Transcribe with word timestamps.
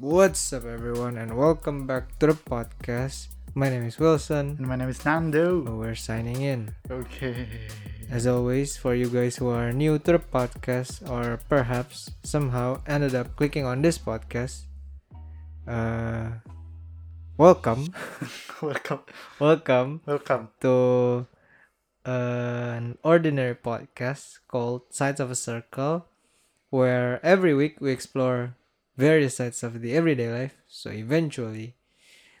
What's 0.00 0.56
up, 0.56 0.64
everyone, 0.64 1.20
and 1.20 1.36
welcome 1.36 1.84
back 1.84 2.16
to 2.24 2.32
the 2.32 2.32
podcast. 2.32 3.28
My 3.52 3.68
name 3.68 3.84
is 3.84 4.00
Wilson. 4.00 4.56
And 4.56 4.64
my 4.64 4.72
name 4.72 4.88
is 4.88 5.04
Nando. 5.04 5.60
We're 5.60 5.94
signing 5.94 6.40
in. 6.40 6.72
Okay. 6.88 7.44
As 8.08 8.26
always, 8.26 8.80
for 8.80 8.94
you 8.94 9.12
guys 9.12 9.36
who 9.36 9.52
are 9.52 9.76
new 9.76 9.98
to 10.00 10.12
the 10.16 10.18
podcast 10.18 11.04
or 11.04 11.36
perhaps 11.52 12.08
somehow 12.24 12.80
ended 12.88 13.14
up 13.14 13.36
clicking 13.36 13.66
on 13.68 13.82
this 13.82 13.98
podcast, 13.98 14.64
uh, 15.68 16.40
welcome, 17.36 17.92
welcome. 18.62 19.04
welcome 19.38 20.00
Welcome. 20.06 20.48
to 20.64 21.26
an 22.06 22.96
ordinary 23.04 23.54
podcast 23.54 24.40
called 24.48 24.88
Sides 24.88 25.20
of 25.20 25.30
a 25.30 25.36
Circle, 25.36 26.08
where 26.70 27.20
every 27.22 27.52
week 27.52 27.82
we 27.84 27.92
explore 27.92 28.56
various 28.96 29.36
sides 29.36 29.62
of 29.62 29.80
the 29.80 29.94
everyday 29.96 30.30
life. 30.30 30.56
So 30.68 30.90
eventually, 30.90 31.74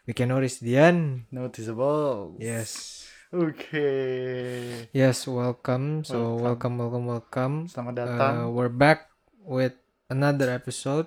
we 0.06 0.12
can 0.12 0.28
notice 0.28 0.58
the 0.58 0.76
end. 0.78 1.26
Noticeable. 1.30 2.36
Yes. 2.38 3.06
Okay. 3.30 4.88
Yes, 4.92 5.26
welcome. 5.30 6.02
So 6.02 6.34
welcome, 6.34 6.78
welcome, 6.78 7.06
welcome. 7.06 7.54
Selamat 7.70 7.94
Uh, 7.94 8.02
datang. 8.02 8.34
we're 8.50 8.72
back 8.72 9.06
with 9.46 9.78
another 10.10 10.50
episode. 10.50 11.06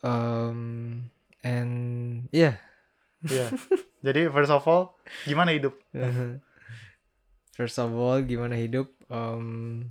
Um, 0.00 1.10
and 1.44 2.28
yeah. 2.32 2.56
Yeah. 3.20 3.50
Jadi 4.06 4.30
first 4.32 4.48
of 4.54 4.62
all, 4.64 4.96
gimana 5.26 5.52
hidup? 5.52 5.74
First 7.58 7.76
of 7.82 7.90
all, 7.92 8.22
gimana 8.22 8.54
hidup? 8.54 8.88
Um, 9.10 9.90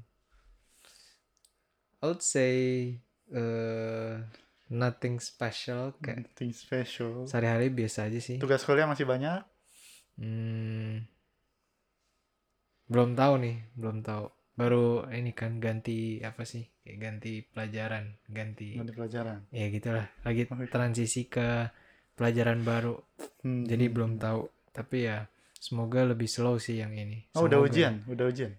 I 2.02 2.08
would 2.08 2.24
say 2.24 2.98
uh, 3.36 4.24
nothing 4.68 5.20
special. 5.20 5.96
Kayak 6.04 6.28
Nothing 6.28 6.52
special. 6.56 7.14
sehari-hari 7.28 7.72
biasa 7.72 8.08
aja 8.12 8.20
sih. 8.20 8.38
Tugas 8.40 8.64
kuliah 8.68 8.88
masih 8.88 9.08
banyak. 9.08 9.44
Hmm, 10.18 11.06
belum 12.88 13.14
tahu 13.14 13.34
nih, 13.44 13.58
belum 13.76 14.02
tahu. 14.02 14.26
Baru 14.58 15.06
ini 15.14 15.38
kan 15.38 15.62
ganti 15.62 16.18
apa 16.26 16.42
sih? 16.42 16.66
Kayak 16.82 16.98
ganti 16.98 17.46
pelajaran, 17.46 18.18
ganti. 18.26 18.74
Nanti 18.74 18.94
pelajaran. 18.96 19.46
Ya 19.54 19.70
gitulah. 19.70 20.10
Lagi 20.26 20.50
Oke. 20.50 20.66
transisi 20.72 21.30
ke 21.30 21.70
pelajaran 22.18 22.66
baru. 22.66 22.98
Hmm. 23.46 23.70
Jadi 23.70 23.86
belum 23.94 24.18
tahu. 24.18 24.50
Tapi 24.74 25.06
ya 25.06 25.30
semoga 25.62 26.02
lebih 26.10 26.26
slow 26.26 26.58
sih 26.58 26.82
yang 26.82 26.98
ini. 26.98 27.30
Oh, 27.38 27.46
udah 27.46 27.62
ujian, 27.62 28.02
udah 28.10 28.26
ujian. 28.34 28.58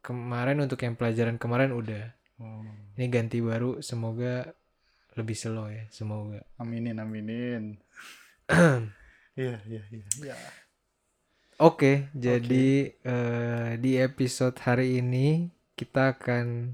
Kemarin 0.00 0.64
untuk 0.64 0.80
yang 0.80 0.96
pelajaran 0.96 1.36
kemarin 1.36 1.76
udah. 1.76 2.04
Oh. 2.40 2.64
Ini 2.96 3.06
ganti 3.12 3.44
baru. 3.44 3.84
Semoga 3.84 4.56
lebih 5.14 5.36
slow 5.38 5.70
ya. 5.70 5.84
Semoga. 5.90 6.42
Aminin, 6.58 6.98
aminin. 6.98 7.78
Iya, 9.34 9.58
iya, 9.66 9.82
iya. 9.90 10.06
Iya. 10.22 10.36
Oke, 11.58 12.06
jadi 12.14 12.94
eh, 13.02 13.70
di 13.82 13.98
episode 13.98 14.54
hari 14.62 15.02
ini 15.02 15.50
kita 15.74 16.14
akan 16.14 16.70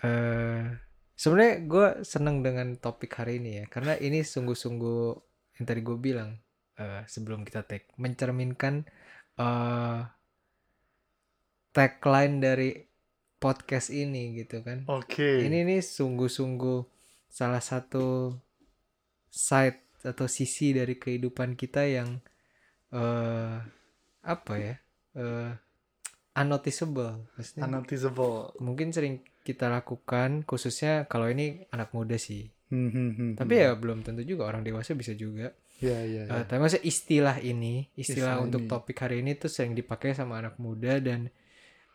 eh 0.00 0.64
sebenarnya 1.12 1.54
gue 1.68 1.88
seneng 2.08 2.40
dengan 2.40 2.72
topik 2.80 3.20
hari 3.20 3.36
ini 3.36 3.60
ya, 3.60 3.64
karena 3.68 4.00
ini 4.00 4.24
sungguh-sungguh 4.24 5.04
yang 5.60 5.64
tadi 5.68 5.80
gue 5.84 5.98
bilang 6.00 6.40
eh, 6.80 7.04
sebelum 7.04 7.44
kita 7.44 7.68
tag 7.68 7.84
mencerminkan 8.00 8.88
eh 9.36 10.00
tagline 11.76 12.40
dari 12.40 12.80
podcast 13.36 13.92
ini 13.92 14.40
gitu 14.40 14.64
kan. 14.64 14.88
Oke. 14.88 15.44
Ini 15.44 15.68
nih 15.68 15.84
sungguh-sungguh 15.84 16.95
salah 17.36 17.60
satu 17.60 18.32
side 19.28 19.76
atau 20.00 20.24
sisi 20.30 20.72
dari 20.72 20.96
kehidupan 20.96 21.52
kita 21.52 21.84
yang 21.84 22.08
eh 22.94 23.56
apa 24.24 24.52
ya? 24.56 24.74
eh 25.14 25.52
unnoticeable. 26.34 27.28
Maksudnya 27.34 27.62
Unnoticeable. 27.68 28.56
mungkin 28.60 28.92
sering 28.92 29.20
kita 29.40 29.68
lakukan 29.68 30.42
khususnya 30.44 31.04
kalau 31.06 31.28
ini 31.28 31.64
anak 31.70 31.92
muda 31.92 32.16
sih. 32.16 32.48
Hmm, 32.66 32.90
hmm, 32.90 33.10
hmm, 33.14 33.30
Tapi 33.38 33.52
ya 33.62 33.78
belum 33.78 34.02
tentu 34.02 34.26
juga 34.26 34.50
orang 34.50 34.66
dewasa 34.66 34.96
bisa 34.98 35.14
juga. 35.14 35.54
Iya, 35.78 35.98
iya, 36.02 36.22
Eh, 36.24 36.32
iya. 36.32 36.42
tapi 36.48 36.58
maksudnya 36.58 36.84
istilah 36.88 37.36
ini, 37.38 37.86
istilah 37.94 38.36
Istilah 38.36 38.36
untuk 38.42 38.64
ini. 38.64 38.70
topik 38.72 38.96
hari 38.96 39.20
ini 39.22 39.36
tuh 39.36 39.52
sering 39.52 39.76
dipakai 39.76 40.16
sama 40.16 40.40
anak 40.40 40.56
muda 40.58 40.98
dan 40.98 41.28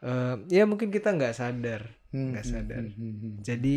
eh, 0.02 0.36
ya 0.48 0.64
mungkin 0.64 0.90
kita 0.90 1.12
nggak 1.12 1.34
sadar. 1.36 1.82
Nggak 2.14 2.46
sadar. 2.46 2.84
Jadi 3.44 3.76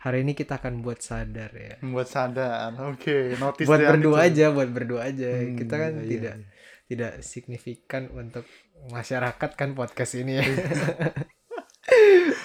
hari 0.00 0.24
ini 0.24 0.32
kita 0.32 0.56
akan 0.56 0.80
buat 0.80 1.04
sadar 1.04 1.52
ya. 1.52 1.76
Membuat 1.84 2.08
sadar. 2.08 2.72
Oke, 2.88 3.36
notice 3.36 3.68
buat 3.68 3.84
reality. 3.84 3.92
berdua 4.00 4.18
aja, 4.24 4.44
buat 4.48 4.70
berdua 4.72 5.00
aja. 5.12 5.28
Hmm, 5.28 5.56
kita 5.60 5.74
kan 5.76 5.92
iya, 5.92 6.00
iya, 6.00 6.08
tidak 6.08 6.34
iya. 6.40 6.46
tidak 6.88 7.12
signifikan 7.20 8.02
untuk 8.16 8.48
masyarakat 8.88 9.50
kan 9.54 9.76
podcast 9.76 10.16
ini 10.16 10.40
ya. 10.40 10.44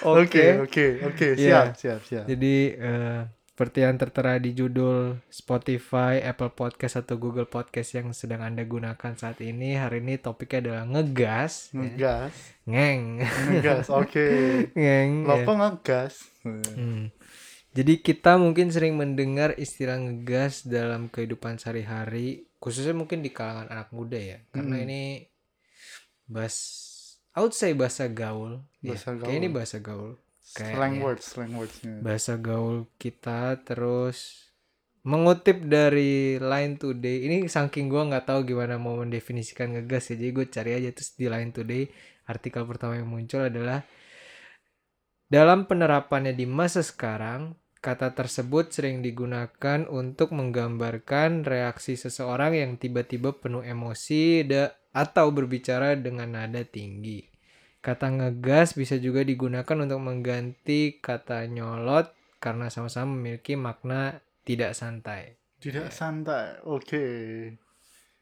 Oke, 0.06 0.58
oke, 0.58 0.86
oke, 1.06 1.26
Iya. 1.38 1.70
siap, 1.74 1.78
siap, 1.78 2.00
siap. 2.06 2.24
Jadi 2.26 2.74
eh, 2.78 3.20
seperti 3.56 3.88
yang 3.88 3.96
tertera 3.96 4.36
di 4.36 4.52
judul 4.52 5.16
Spotify, 5.32 6.20
Apple 6.20 6.52
Podcast 6.52 7.00
atau 7.00 7.16
Google 7.16 7.48
Podcast 7.48 7.96
yang 7.96 8.12
sedang 8.12 8.44
Anda 8.44 8.68
gunakan 8.68 9.16
saat 9.16 9.40
ini, 9.40 9.78
hari 9.78 10.04
ini 10.04 10.20
topiknya 10.20 10.58
adalah 10.60 10.84
ngegas, 10.84 11.72
ya. 11.72 11.78
Ngegas, 11.80 12.34
ngeng, 12.68 13.02
ngegas, 13.24 13.86
oke. 13.88 14.28
ngeng. 14.78 15.24
Lo 15.24 15.34
ya. 15.40 15.54
ngegas? 15.56 16.14
Hmm. 16.44 17.08
Jadi 17.76 18.00
kita 18.00 18.40
mungkin 18.40 18.72
sering 18.72 18.96
mendengar 18.96 19.52
istilah 19.60 20.00
ngegas 20.00 20.64
dalam 20.64 21.12
kehidupan 21.12 21.60
sehari-hari, 21.60 22.48
khususnya 22.56 22.96
mungkin 22.96 23.20
di 23.20 23.28
kalangan 23.28 23.68
anak 23.68 23.92
muda 23.92 24.16
ya, 24.16 24.38
karena 24.48 24.80
Hmm. 24.80 24.84
ini 24.88 25.02
bahas, 26.24 26.56
I 27.36 27.44
would 27.44 27.52
say 27.52 27.76
bahasa 27.76 28.08
gaul, 28.08 28.64
ya. 28.80 28.96
Bahasa 28.96 29.12
Kayak 29.20 29.36
ini 29.36 29.48
gaul. 29.48 29.56
bahasa 29.60 29.76
gaul, 29.78 30.12
Slang 30.40 30.72
Kayaknya. 30.72 31.00
words, 31.04 31.24
slang 31.26 31.52
wordsnya. 31.52 31.94
bahasa 32.00 32.32
gaul 32.38 32.76
kita 32.96 33.60
terus 33.60 34.48
mengutip 35.04 35.58
dari 35.60 36.40
Line 36.40 36.80
Today. 36.80 37.28
Ini 37.28 37.36
saking 37.46 37.86
gua 37.86 38.08
nggak 38.08 38.24
tahu 38.24 38.40
gimana 38.46 38.80
mau 38.80 38.96
mendefinisikan 38.96 39.76
ngegas 39.76 40.10
ya, 40.10 40.16
jadi 40.16 40.30
gue 40.32 40.46
cari 40.48 40.70
aja 40.80 40.90
terus 40.96 41.12
di 41.12 41.26
Line 41.28 41.52
Today 41.52 41.84
artikel 42.24 42.64
pertama 42.64 42.96
yang 42.96 43.06
muncul 43.06 43.44
adalah 43.44 43.84
dalam 45.26 45.66
penerapannya 45.66 46.32
di 46.32 46.46
masa 46.46 46.82
sekarang, 46.82 47.54
kata 47.86 48.18
tersebut 48.18 48.74
sering 48.74 48.98
digunakan 48.98 49.86
untuk 49.86 50.34
menggambarkan 50.34 51.46
reaksi 51.46 51.94
seseorang 51.94 52.58
yang 52.58 52.74
tiba-tiba 52.82 53.38
penuh 53.38 53.62
emosi 53.62 54.42
atau 54.90 55.30
berbicara 55.30 55.94
dengan 55.94 56.34
nada 56.34 56.66
tinggi. 56.66 57.22
Kata 57.78 58.10
ngegas 58.10 58.74
bisa 58.74 58.98
juga 58.98 59.22
digunakan 59.22 59.78
untuk 59.78 60.02
mengganti 60.02 60.98
kata 60.98 61.46
nyolot 61.46 62.10
karena 62.42 62.66
sama-sama 62.74 63.14
memiliki 63.14 63.54
makna 63.54 64.18
tidak 64.42 64.74
santai. 64.74 65.38
Tidak 65.62 65.86
santai, 65.94 66.58
oke. 66.66 67.06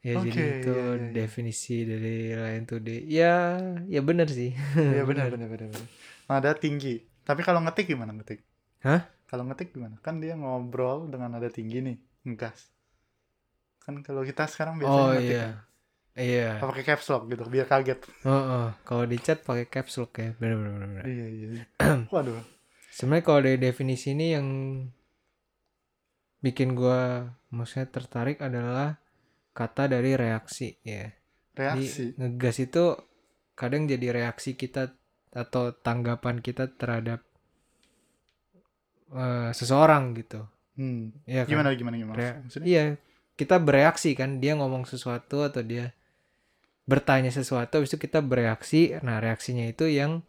Ya 0.05 0.21
Oke, 0.21 0.29
jadi 0.29 0.61
itu 0.61 0.69
iya, 0.69 0.85
iya, 0.85 0.93
iya. 1.01 1.09
definisi 1.09 1.81
dari 1.81 2.37
Line 2.37 2.65
Today. 2.69 3.01
Ya, 3.09 3.57
ya 3.89 4.05
benar 4.05 4.29
sih. 4.29 4.53
Benar, 4.77 5.09
benar, 5.09 5.27
benar, 5.33 5.49
benar. 5.49 5.81
Nada 6.29 6.53
tinggi. 6.53 7.01
Tapi 7.25 7.41
kalau 7.41 7.65
ngetik 7.65 7.89
gimana 7.89 8.13
ngetik? 8.13 8.45
Hah? 8.85 9.14
Kalau 9.25 9.43
ngetik 9.49 9.73
gimana? 9.73 9.97
Kan 10.05 10.21
dia 10.21 10.37
ngobrol 10.37 11.09
dengan 11.09 11.33
nada 11.33 11.49
tinggi 11.49 11.81
nih, 11.81 11.97
ngegas. 12.25 12.69
Kan 13.81 14.05
kalau 14.05 14.21
kita 14.21 14.45
sekarang 14.45 14.77
biasanya 14.81 15.01
Oh 15.01 15.11
ngetik 15.13 15.29
iya. 15.29 15.47
Iya. 16.15 16.63
apa 16.63 16.71
pakai 16.71 16.85
caps 16.87 17.11
lock 17.11 17.27
gitu, 17.27 17.43
biar 17.51 17.67
kaget. 17.67 17.99
Oh, 18.23 18.31
oh. 18.31 18.67
kalau 18.87 19.03
di 19.03 19.19
chat 19.19 19.43
pakai 19.43 19.67
caps 19.67 19.99
lock 19.99 20.15
ya. 20.15 20.31
Benar 20.39 20.55
benar 20.55 20.71
benar. 20.71 20.87
benar. 20.87 21.05
Iya, 21.11 21.27
iya. 21.27 21.63
Waduh. 22.15 22.39
Sebenarnya 22.95 23.23
kalau 23.27 23.39
dari 23.43 23.59
definisi 23.59 24.15
ini 24.15 24.31
yang 24.31 24.47
bikin 26.39 26.71
gua 26.71 27.27
maksudnya 27.51 27.91
tertarik 27.91 28.39
adalah 28.39 28.95
kata 29.51 29.91
dari 29.91 30.15
reaksi 30.15 30.79
ya. 30.87 31.11
Reaksi. 31.51 32.15
Jadi 32.15 32.19
ngegas 32.23 32.57
itu 32.63 32.95
kadang 33.59 33.83
jadi 33.83 34.15
reaksi 34.15 34.55
kita 34.55 34.95
atau 35.35 35.75
tanggapan 35.75 36.39
kita 36.39 36.71
terhadap 36.79 37.27
eh, 39.15 39.49
seseorang 39.55 40.11
gitu. 40.19 40.43
Hmm. 40.75 41.15
Iya 41.23 41.47
kan? 41.47 41.51
Gimana 41.55 41.69
gimana 41.73 41.95
gimana? 41.95 42.17
Rea- 42.19 42.37
Maksudnya? 42.43 42.67
Iya, 42.67 42.83
kita 43.39 43.55
bereaksi 43.63 44.11
kan 44.13 44.43
dia 44.43 44.53
ngomong 44.59 44.83
sesuatu 44.83 45.43
atau 45.43 45.63
dia 45.63 45.95
bertanya 46.85 47.31
sesuatu 47.33 47.81
habis 47.81 47.89
itu 47.95 47.99
kita 47.99 48.19
bereaksi. 48.21 48.93
Nah, 49.01 49.17
reaksinya 49.23 49.65
itu 49.65 49.87
yang 49.89 50.21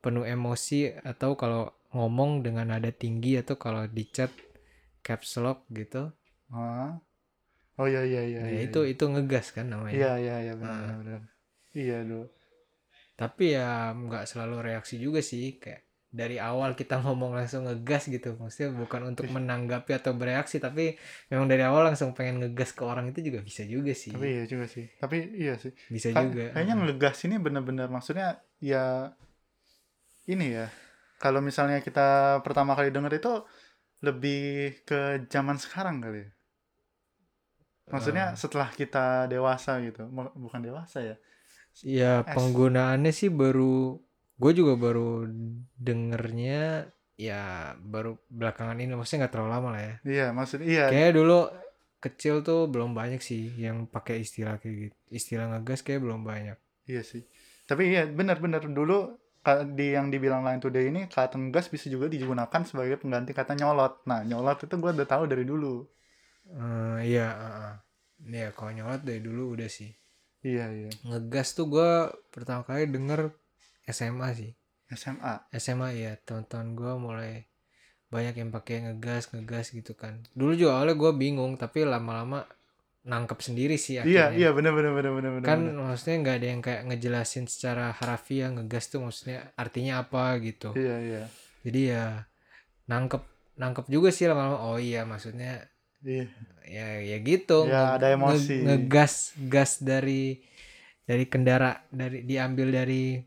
penuh 0.00 0.24
emosi 0.24 0.96
atau 1.04 1.36
kalau 1.36 1.74
ngomong 1.92 2.40
dengan 2.46 2.70
nada 2.72 2.88
tinggi 2.94 3.36
atau 3.36 3.58
kalau 3.58 3.84
di 3.90 4.06
chat 4.08 4.30
caps 5.02 5.36
lock 5.42 5.66
gitu. 5.74 6.14
Hah? 6.54 6.96
Oh 7.76 7.86
iya 7.88 8.04
iya 8.04 8.22
iya. 8.24 8.40
Nah, 8.44 8.50
iya, 8.52 8.60
itu 8.68 8.80
itu 8.86 9.04
ngegas 9.08 9.52
kan 9.56 9.66
namanya. 9.68 9.96
Iya 9.96 10.12
iya 10.22 10.34
iya 10.48 10.54
benar 10.56 10.80
Ah. 10.86 10.96
benar. 11.00 11.20
Iya, 11.74 11.98
Dok. 12.06 12.28
Tapi 13.16 13.44
ya 13.52 13.92
nggak 13.92 14.24
selalu 14.24 14.56
reaksi 14.72 14.96
juga 14.96 15.20
sih 15.20 15.60
kayak 15.60 15.84
dari 16.10 16.42
awal 16.42 16.74
kita 16.74 16.98
ngomong 17.06 17.38
langsung 17.38 17.64
ngegas 17.70 18.10
gitu. 18.10 18.34
Maksudnya 18.34 18.74
bukan 18.74 19.14
untuk 19.14 19.30
menanggapi 19.30 19.94
atau 19.94 20.12
bereaksi 20.12 20.58
tapi 20.58 20.98
memang 21.30 21.46
dari 21.46 21.62
awal 21.62 21.86
langsung 21.86 22.10
pengen 22.12 22.42
ngegas 22.42 22.74
ke 22.74 22.82
orang 22.82 23.08
itu 23.14 23.22
juga 23.22 23.40
bisa 23.46 23.62
juga 23.64 23.94
sih. 23.94 24.10
Tapi 24.10 24.26
iya 24.26 24.44
juga 24.50 24.66
sih. 24.66 24.86
Tapi 24.98 25.16
iya 25.38 25.54
sih. 25.56 25.70
Bisa 25.88 26.10
Ka- 26.10 26.26
juga. 26.26 26.50
kayaknya 26.50 26.74
ngegas 26.82 27.16
ini 27.24 27.36
bener-bener 27.38 27.86
maksudnya 27.86 28.42
ya 28.58 29.14
ini 30.26 30.46
ya 30.52 30.66
kalau 31.18 31.38
misalnya 31.40 31.78
kita 31.80 32.38
pertama 32.42 32.72
kali 32.74 32.90
denger 32.90 33.12
itu 33.18 33.32
lebih 34.00 34.40
ke 34.88 35.28
zaman 35.28 35.60
sekarang 35.60 36.00
kali 36.00 36.24
ya. 36.24 36.30
maksudnya 37.90 38.32
Ah. 38.32 38.38
setelah 38.38 38.70
kita 38.70 39.26
dewasa 39.26 39.82
gitu. 39.82 40.06
Bukan 40.38 40.62
dewasa 40.62 41.02
ya. 41.02 41.16
Ya 41.82 42.22
penggunaannya 42.22 43.10
sih 43.10 43.30
baru 43.30 43.98
gue 44.40 44.52
juga 44.56 44.74
baru 44.80 45.28
dengernya 45.76 46.88
ya 47.20 47.76
baru 47.76 48.16
belakangan 48.32 48.80
ini 48.80 48.96
maksudnya 48.96 49.28
nggak 49.28 49.34
terlalu 49.36 49.50
lama 49.52 49.68
lah 49.76 49.82
ya 49.84 49.94
iya 50.08 50.26
maksudnya 50.32 50.66
iya 50.66 50.84
kayak 50.88 51.12
dulu 51.20 51.52
kecil 52.00 52.40
tuh 52.40 52.64
belum 52.72 52.96
banyak 52.96 53.20
sih 53.20 53.52
yang 53.60 53.84
pakai 53.84 54.24
istilah 54.24 54.56
kayak 54.56 54.88
gitu 54.88 54.96
istilah 55.12 55.52
ngegas 55.52 55.84
kayak 55.84 56.00
belum 56.00 56.24
banyak 56.24 56.56
Iya 56.90 57.02
sih. 57.06 57.22
Tapi 57.70 57.82
iya 57.94 58.02
benar-benar 58.10 58.66
dulu 58.66 59.14
di 59.72 59.96
yang 59.96 60.12
dibilang 60.12 60.44
lain 60.44 60.60
today 60.60 60.92
ini 60.92 61.08
kata 61.08 61.38
ngegas 61.38 61.72
bisa 61.72 61.86
juga 61.88 62.10
digunakan 62.10 62.60
sebagai 62.66 62.98
pengganti 62.98 63.30
kata 63.30 63.54
nyolot. 63.54 64.02
Nah, 64.10 64.26
nyolot 64.26 64.58
itu 64.66 64.74
gue 64.74 64.90
udah 64.90 65.08
tahu 65.08 65.24
dari 65.30 65.46
dulu. 65.46 65.86
Eh, 66.50 66.98
iya 67.14 67.28
uh, 67.30 67.72
ya 68.26 68.50
kalau 68.52 68.74
nyolot 68.74 69.06
dari 69.06 69.22
dulu 69.22 69.54
udah 69.54 69.70
sih 69.70 69.94
Iya, 70.40 70.72
iya. 70.72 70.90
ngegas 71.04 71.52
tuh 71.52 71.68
gue 71.68 72.10
pertama 72.32 72.64
kali 72.64 72.88
denger 72.88 73.28
SMA 73.90 74.28
sih 74.32 74.50
SMA. 74.88 75.34
SMA 75.52 75.88
ya 75.94 76.12
teman-teman 76.18 76.68
gue 76.72 76.92
mulai 76.96 77.32
banyak 78.06 78.34
yang 78.36 78.50
pakai 78.50 78.82
ngegas 78.82 79.30
ngegas 79.30 79.70
gitu 79.70 79.94
kan 79.94 80.18
dulu 80.32 80.52
juga 80.52 80.74
awalnya 80.76 80.96
gue 80.96 81.12
bingung 81.14 81.54
tapi 81.54 81.84
lama-lama 81.84 82.42
nangkep 83.00 83.38
sendiri 83.40 83.74
sih 83.74 83.96
Iya, 83.96 84.02
akhirnya 84.28 84.36
iya 84.36 84.48
benar 84.50 84.72
benar 84.72 84.92
benar 84.92 85.12
benar 85.14 85.30
benar. 85.32 85.46
kan 85.46 85.58
benar. 85.62 85.84
maksudnya 85.86 86.16
nggak 86.18 86.36
ada 86.36 86.46
yang 86.48 86.60
kayak 86.60 86.82
ngejelasin 86.84 87.44
secara 87.46 87.86
harafiah 87.92 88.50
ngegas 88.50 88.84
tuh 88.86 89.00
maksudnya 89.00 89.54
artinya 89.54 90.00
apa 90.00 90.36
gitu 90.38 90.74
Iya, 90.74 90.96
iya. 91.00 91.22
jadi 91.62 91.80
ya 91.86 92.04
nangkep 92.86 93.22
nangkep 93.56 93.86
juga 93.86 94.10
sih 94.10 94.26
lama-lama 94.26 94.58
oh 94.66 94.76
iya 94.76 95.04
maksudnya 95.04 95.64
Iya. 96.00 96.26
ya 96.66 96.86
ya 97.06 97.16
gitu 97.20 97.64
Ya, 97.64 97.72
Nge- 97.86 97.94
ada 97.94 98.06
emosi. 98.10 98.56
nge- 98.56 98.64
ngegas 98.66 99.14
gas 99.46 99.78
dari 99.78 100.40
dari 101.02 101.24
kendara 101.24 101.86
dari 101.88 102.20
diambil 102.22 102.68
dari 102.74 103.20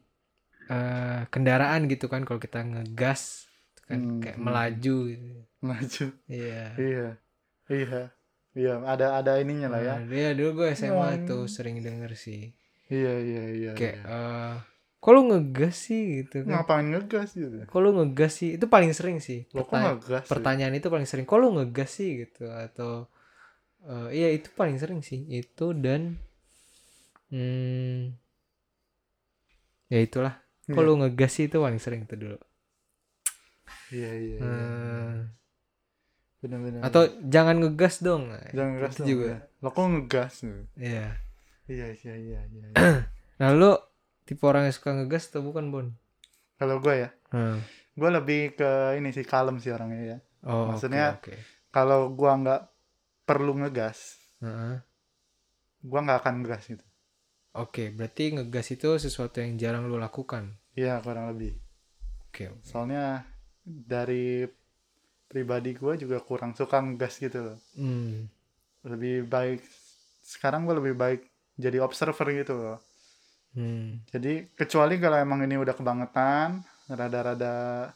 eh, 0.69 1.21
kendaraan 1.27 1.87
gitu 1.87 2.07
kan 2.07 2.23
kalau 2.23 2.37
kita 2.37 2.63
ngegas 2.63 3.47
itu 3.73 3.81
kan 3.83 3.99
Hmm, 3.99 4.19
kayak 4.19 4.37
hmm. 4.37 4.45
melaju 4.45 4.97
gitu. 5.11 5.27
Maju. 5.63 6.05
iya 6.27 6.63
Iya. 6.75 7.07
Iya. 7.67 8.01
Iya, 8.53 8.73
ada 8.85 9.17
ada 9.17 9.41
ininya 9.41 9.65
lah 9.65 9.81
ya. 9.81 9.95
Nah, 9.97 10.05
dia 10.05 10.29
dulu 10.37 10.61
gue 10.61 10.67
SMA 10.77 10.93
Nyong. 10.93 11.25
tuh 11.25 11.41
sering 11.49 11.81
denger 11.81 12.13
sih 12.13 12.53
Iya, 12.85 13.13
iya, 13.17 13.43
iya. 13.49 13.71
kayak 13.73 13.97
iya. 13.97 14.05
eh 14.05 14.55
kok 15.01 15.09
lu 15.09 15.21
ngegas 15.25 15.75
sih 15.89 16.01
gitu 16.21 16.45
kan 16.45 16.61
Ngapain 16.61 16.85
ngegas 16.93 17.33
gitu? 17.33 17.65
lu 17.65 17.89
ngegas 17.97 18.31
sih 18.37 18.53
itu 18.55 18.65
paling 18.69 18.93
sering 18.93 19.17
sih 19.17 19.49
Lo 19.51 19.65
kok 19.65 19.73
ngegas? 19.73 20.23
sih? 20.23 20.29
pertanyaan 20.29 20.77
itu 20.77 20.87
paling 20.87 21.07
sering 21.09 21.25
lu 21.25 21.49
ngegas 21.57 21.89
sih 21.97 22.09
gitu 22.23 22.45
atau 22.45 23.09
eh 23.83 24.21
iya 24.21 24.27
itu 24.31 24.53
paling 24.53 24.77
sering 24.77 25.01
sih 25.01 25.25
itu 25.27 25.73
dan 25.73 26.21
hmm, 27.33 28.13
ya 29.89 29.99
itulah 29.99 30.42
kok 30.73 30.81
Iya. 30.81 30.87
lu 30.87 30.95
ngegas 30.97 31.31
sih 31.31 31.45
itu 31.45 31.57
paling 31.57 31.77
sering 31.77 32.03
itu 32.03 32.15
dulu 32.15 32.37
Iya, 33.89 34.11
iya, 34.11 34.35
iya. 34.35 34.39
Eh, 34.41 35.15
Benar-benar. 36.39 36.81
atau 36.83 37.01
jangan 37.23 37.55
ngegas 37.57 38.01
dong 38.01 38.27
jangan 38.49 38.69
ngegas 38.75 38.95
dong, 38.97 39.07
juga 39.07 39.25
ya. 39.29 39.39
Lo 39.59 39.69
kok 39.69 39.85
ngegas? 39.85 40.33
iya 40.75 41.07
Iya, 41.63 41.87
iya, 41.95 42.13
iya, 42.17 42.39
iya. 42.43 42.67
nah 43.39 43.49
lu 43.49 43.71
tipe 44.23 44.43
orang 44.43 44.65
yang 44.65 44.75
suka 44.75 44.91
ngegas 44.93 45.29
atau 45.29 45.39
bukan 45.41 45.69
bon 45.69 45.87
Kalau 46.53 46.79
gue 46.79 46.95
ya, 46.97 47.09
Hmm. 47.29 47.59
gue 47.93 48.09
lebih 48.11 48.53
ke 48.53 48.69
ini 48.95 49.09
sih 49.09 49.23
kalem 49.23 49.57
sih 49.57 49.69
orangnya 49.69 50.01
ya. 50.03 50.17
oh 50.43 50.69
Maksudnya- 50.69 51.17
oke 51.17 51.29
oke. 51.29 51.35
Kalau 51.69 52.11
gua 52.11 52.37
nggak 52.37 52.61
perlu 53.23 53.57
ngegas, 53.57 54.21
Heeh. 54.39 54.77
gua 55.81 55.99
nggak 56.01 56.19
akan 56.19 56.33
ngegas 56.39 56.63
gitu. 56.67 56.85
Oke, 57.51 57.89
berarti 57.89 58.29
ngegas 58.31 58.69
itu 58.69 58.93
sesuatu 58.95 59.37
yang 59.37 59.57
jarang 59.57 59.85
lu 59.85 59.97
lakukan. 59.97 60.53
Iya 60.73 60.99
kurang 61.05 61.29
lebih. 61.33 61.53
Oke. 62.29 62.49
oke. 62.49 62.65
Soalnya 62.65 63.25
dari 63.63 64.47
pribadi 65.29 65.73
gua 65.77 65.93
juga 65.97 66.17
kurang 66.21 66.53
suka 66.57 66.81
ngegas 66.81 67.17
gitu 67.21 67.39
loh. 67.41 67.57
Hmm. 67.77 68.29
Lebih 68.85 69.29
baik 69.29 69.61
sekarang 70.25 70.65
gua 70.65 70.77
lebih 70.81 70.97
baik 70.97 71.21
jadi 71.57 71.81
observer 71.81 72.27
gitu 72.33 72.53
loh. 72.57 72.79
Hmm. 73.53 74.01
Jadi 74.09 74.49
kecuali 74.57 74.97
kalau 74.97 75.17
emang 75.21 75.45
ini 75.45 75.55
udah 75.61 75.77
kebangetan, 75.77 76.65
rada-rada 76.89 77.89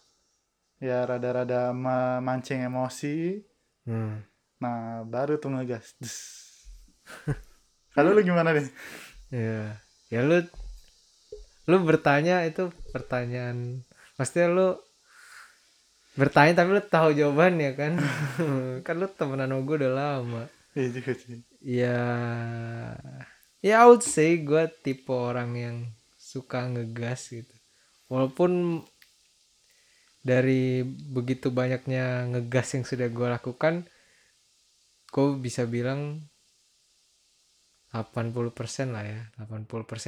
ya 0.77 1.01
rada-rada 1.09 1.74
memancing 1.74 2.62
emosi, 2.69 3.41
Hmm. 3.88 4.19
nah 4.62 5.01
baru 5.07 5.41
tuh 5.41 5.50
ngegas. 5.50 5.97
Kalau 7.97 8.13
lu 8.13 8.21
gimana 8.21 8.53
deh? 8.53 8.68
Ya, 9.33 9.81
ya 10.13 10.19
lu 10.21 10.44
lu 11.68 11.78
bertanya 11.84 12.48
itu 12.48 12.72
pertanyaan 12.96 13.84
maksudnya 14.16 14.48
lu 14.48 14.68
bertanya 16.18 16.64
tapi 16.64 16.69
lu 16.74 16.81
tahu 16.81 17.10
jawabannya 17.14 17.72
kan? 17.78 17.94
Kan 18.86 18.96
lu 18.98 19.08
temenan 19.14 19.54
sama 19.54 19.62
gue 19.62 19.75
udah 19.86 19.94
lama. 19.94 20.44
Iya 20.74 20.88
juga 20.94 21.12
sih. 21.14 21.42
ya 21.62 22.00
ya 23.62 23.74
I 23.81 23.86
would 23.90 24.02
say 24.06 24.42
gue 24.42 24.66
tipe 24.81 25.10
orang 25.14 25.54
yang 25.54 25.78
suka 26.18 26.66
ngegas 26.66 27.30
gitu. 27.30 27.56
Walaupun 28.10 28.81
dari 30.25 30.84
begitu 30.86 31.54
banyaknya 31.54 32.28
ngegas 32.34 32.75
yang 32.75 32.84
sudah 32.84 33.08
gue 33.08 33.28
lakukan 33.31 33.88
gue 35.08 35.28
bisa 35.40 35.63
bilang 35.63 36.20
80% 37.89 38.51
lah 38.89 39.04
ya 39.04 39.22
80% 39.39 39.68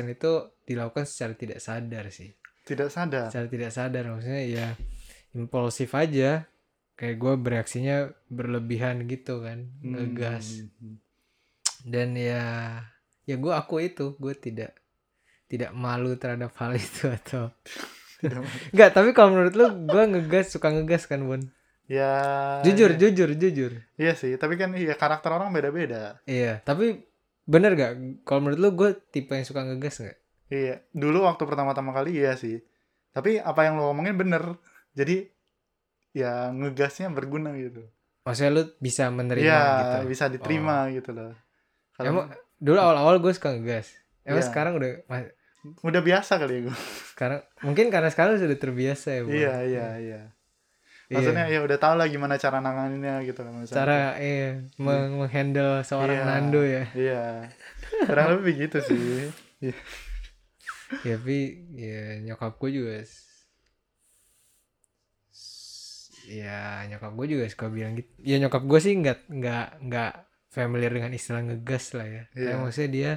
itu 0.09 0.31
dilakukan 0.63 1.03
secara 1.03 1.33
tidak 1.33 1.59
sadar 1.59 2.05
sih 2.09 2.31
Tidak 2.61 2.87
sadar. 2.87 3.27
secara 3.27 3.47
tidak 3.47 3.71
sadar 3.71 4.03
maksudnya 4.07 4.43
ya 4.43 4.67
impulsif 5.31 5.93
aja 5.93 6.45
kayak 6.93 7.15
gue 7.15 7.33
bereaksinya 7.35 7.97
berlebihan 8.27 9.05
gitu 9.05 9.39
kan 9.39 9.71
ngegas 9.79 10.67
Hmm. 10.75 10.99
dan 11.81 12.11
ya 12.13 12.43
ya 13.23 13.35
gue 13.35 13.53
aku 13.53 13.79
itu 13.79 14.15
gue 14.15 14.33
tidak 14.33 14.75
tidak 15.47 15.71
malu 15.71 16.13
terhadap 16.13 16.51
hal 16.55 16.75
itu 16.77 17.07
atau. 17.07 17.49
Enggak, 18.69 18.91
tapi 18.99 19.13
kalau 19.13 19.31
menurut 19.31 19.53
lu 19.53 19.65
gue 19.87 20.03
ngegas 20.09 20.51
suka 20.51 20.69
ngegas 20.69 21.05
kan 21.05 21.23
Bun 21.23 21.47
Ya. 21.89 22.61
jujur 22.61 22.93
iya. 22.93 22.99
jujur 23.01 23.29
jujur 23.33 23.71
Iya 23.97 24.13
sih, 24.13 24.37
tapi 24.37 24.61
kan 24.61 24.69
iya 24.77 24.93
karakter 24.93 25.33
orang 25.33 25.49
beda-beda. 25.49 26.21
iya 26.27 26.61
tapi 26.61 27.01
bener 27.49 27.73
gak 27.73 27.91
kalau 28.21 28.45
menurut 28.45 28.59
lu 28.61 28.69
gue 28.77 28.89
tipe 29.09 29.33
yang 29.33 29.41
suka 29.43 29.65
ngegas 29.65 29.97
nggak 29.99 30.17
Iya, 30.49 30.81
dulu 30.89 31.29
waktu 31.29 31.45
pertama-tama 31.45 31.93
kali 31.93 32.21
iya 32.21 32.33
sih. 32.33 32.57
Tapi 33.13 33.37
apa 33.37 33.69
yang 33.69 33.77
lo 33.77 33.93
ngomongin 33.93 34.17
bener. 34.17 34.57
Jadi 34.97 35.29
ya 36.09 36.49
ngegasnya 36.49 37.09
berguna 37.13 37.53
gitu. 37.53 37.85
maksudnya 38.25 38.51
lu 38.57 38.63
bisa 38.77 39.09
menerima 39.09 39.45
Iya, 39.45 39.61
gitu 39.77 39.95
bisa 40.09 40.25
diterima 40.25 40.89
gitu 40.89 41.13
loh. 41.13 41.33
Kalau 41.93 42.09
emang 42.09 42.25
dulu 42.57 42.77
awal-awal 42.77 43.21
gue 43.21 43.29
suka 43.29 43.53
ngegas 43.53 43.93
emang 44.25 44.41
Iya. 44.41 44.49
sekarang 44.49 44.73
udah 44.77 44.91
udah 45.85 46.01
biasa 46.01 46.33
kali 46.41 46.53
ya 46.53 46.61
gue. 46.69 46.77
sekarang 47.13 47.39
mungkin 47.61 47.85
karena 47.93 48.09
sekarang 48.09 48.41
sudah 48.41 48.57
terbiasa 48.57 49.07
ya. 49.09 49.21
Iya, 49.25 49.53
iya, 49.69 49.87
iya. 50.01 50.21
Maksudnya 51.09 51.45
ya 51.49 51.59
udah 51.61 51.77
tau 51.77 51.97
lah 51.97 52.05
gimana 52.05 52.37
cara 52.37 52.61
nanganinnya 52.61 53.25
gitu 53.25 53.41
kan. 53.41 53.49
misalnya. 53.51 53.77
cara 53.81 53.99
eh 54.17 54.61
meng- 54.77 55.17
menghandle 55.17 55.81
seorang 55.81 56.15
Iya. 56.15 56.25
Nando 56.27 56.61
ya 56.61 56.83
Iya. 56.93 57.23
Kurang 58.05 58.27
lebih 58.37 58.53
gitu 58.63 58.77
sih. 58.79 58.99
Iya. 59.59 59.75
ya 61.01 61.15
tapi 61.17 61.37
ya 61.73 62.01
nyokap 62.23 62.57
gue 62.57 62.69
juga 62.71 62.93
ya 66.29 66.85
nyokap 66.85 67.11
gue 67.13 67.27
juga 67.27 67.45
suka 67.45 67.67
bilang 67.67 67.97
gitu 67.97 68.09
ya 68.21 68.37
nyokap 68.37 68.61
gue 68.61 68.79
sih 68.79 68.93
nggak 68.93 69.19
nggak 69.29 69.67
nggak 69.85 70.13
familiar 70.49 70.89
dengan 70.89 71.13
istilah 71.13 71.41
ngegas 71.41 71.93
lah 71.93 72.05
ya. 72.05 72.23
Kayak 72.33 72.57
maksudnya 72.59 72.89
dia 72.89 73.11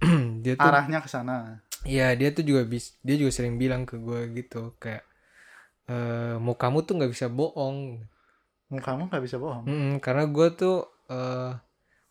dia 0.44 0.54
tuh 0.56 0.64
Arahnya 0.64 0.98
ke 1.00 1.08
sana. 1.08 1.60
Iya 1.84 2.16
dia 2.16 2.32
tuh 2.32 2.40
juga 2.40 2.64
bis 2.64 2.96
dia 3.00 3.16
juga 3.16 3.32
sering 3.32 3.56
bilang 3.56 3.84
ke 3.84 3.96
gue 3.96 4.32
gitu 4.32 4.72
kayak 4.76 5.04
eh 5.92 6.34
mukamu 6.46 6.78
tuh 6.86 6.94
nggak 6.96 7.12
bisa 7.14 7.26
bohong 7.28 7.78
Mukamu 8.72 9.02
nggak 9.08 9.24
bisa 9.24 9.36
bohong. 9.38 9.64
Mm-mm, 9.68 9.92
karena 10.04 10.24
gue 10.28 10.48
tuh 10.60 10.76
eh 11.08 11.50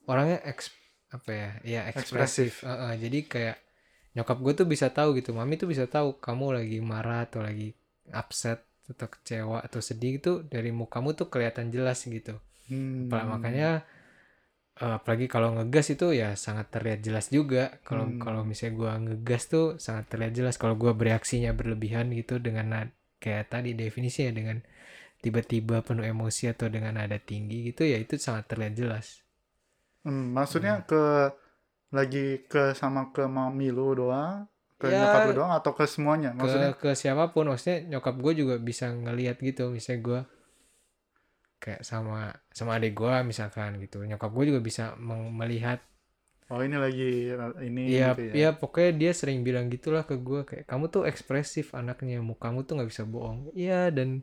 orangnya 0.09 0.39
eks 0.51 0.73
apa 1.13 1.31
ya 1.31 1.49
ya 1.63 1.81
ekspresif 1.91 2.65
Heeh, 2.65 2.93
jadi 3.03 3.19
kayak 3.33 3.57
nyokap 4.17 4.37
gue 4.45 4.53
tuh 4.59 4.67
bisa 4.73 4.87
tahu 4.93 5.17
gitu 5.19 5.31
mami 5.37 5.55
tuh 5.61 5.69
bisa 5.69 5.85
tahu 5.89 6.17
kamu 6.21 6.45
lagi 6.61 6.79
marah 6.81 7.25
atau 7.27 7.41
lagi 7.45 7.73
upset 8.13 8.59
atau 8.91 9.07
kecewa 9.09 9.57
atau 9.65 9.81
sedih 9.81 10.13
itu 10.21 10.31
dari 10.53 10.69
mukamu 10.73 11.13
tuh 11.19 11.27
kelihatan 11.33 11.69
jelas 11.75 11.99
gitu 12.05 12.35
Hmm. 12.69 13.11
Apa- 13.11 13.27
makanya 13.37 13.69
eh, 14.81 14.93
apalagi 14.99 15.25
kalau 15.33 15.49
ngegas 15.55 15.87
itu 15.95 16.07
ya 16.21 16.29
sangat 16.45 16.67
terlihat 16.73 16.99
jelas 17.07 17.25
juga 17.37 17.63
kalau 17.87 18.05
Hmm. 18.09 18.21
kalau 18.23 18.41
misalnya 18.49 18.73
gua 18.79 18.91
ngegas 19.03 19.43
tuh 19.53 19.65
sangat 19.85 20.05
terlihat 20.11 20.33
jelas 20.39 20.55
kalau 20.61 20.75
gua 20.81 20.93
bereaksinya 20.97 21.51
berlebihan 21.59 22.09
gitu 22.19 22.35
dengan 22.41 22.67
kayak 23.23 23.45
tadi 23.53 23.69
definisinya 23.81 24.31
dengan 24.39 24.57
tiba-tiba 25.23 25.77
penuh 25.87 26.05
emosi 26.13 26.43
atau 26.53 26.67
dengan 26.75 26.93
nada 26.99 27.17
tinggi 27.29 27.57
gitu 27.69 27.83
ya 27.93 27.97
itu 28.05 28.15
sangat 28.25 28.45
terlihat 28.51 28.73
jelas. 28.81 29.07
Hmm, 30.03 30.23
maksudnya 30.35 30.73
ke 30.89 30.95
lagi 31.97 32.19
ke 32.51 32.61
sama 32.79 33.01
ke 33.15 33.23
mami 33.35 33.67
lu 33.77 33.87
doang, 33.99 34.35
ke 34.79 34.87
Ya, 34.91 34.97
nyokap 34.97 35.21
lu 35.25 35.31
doang 35.37 35.51
atau 35.57 35.71
ke 35.77 35.83
semuanya? 35.93 36.29
ke 36.41 36.47
Maksudnya 36.47 36.69
ke 36.81 36.89
siapa 37.01 37.23
pun 37.33 37.45
maksudnya 37.49 37.77
nyokap 37.91 38.15
gue 38.23 38.33
juga 38.41 38.55
bisa 38.69 38.85
ngelihat 39.03 39.37
gitu 39.47 39.63
misalnya 39.75 40.01
gue 40.07 40.19
kayak 41.63 41.81
sama 41.87 42.35
sama 42.51 42.71
adik 42.77 42.93
gue 42.99 43.13
misalkan 43.31 43.79
gitu. 43.83 43.97
Nyokap 44.03 44.29
gue 44.35 44.45
juga 44.53 44.61
bisa 44.69 44.83
melihat 45.39 45.79
oh 46.53 46.61
ini 46.61 46.77
lagi 46.77 47.33
ini 47.65 47.81
Iya, 47.97 48.13
gitu 48.13 48.21
ya 48.37 48.49
pokoknya 48.53 48.91
dia 48.93 49.11
sering 49.17 49.41
bilang 49.41 49.67
gitulah 49.73 50.05
ke 50.05 50.15
gue 50.21 50.45
kayak 50.45 50.65
kamu 50.69 50.85
tuh 50.93 51.03
ekspresif 51.09 51.73
anaknya, 51.73 52.21
mukamu 52.21 52.61
tuh 52.63 52.77
nggak 52.77 52.89
bisa 52.93 53.03
bohong. 53.03 53.49
Iya 53.57 53.89
dan 53.89 54.21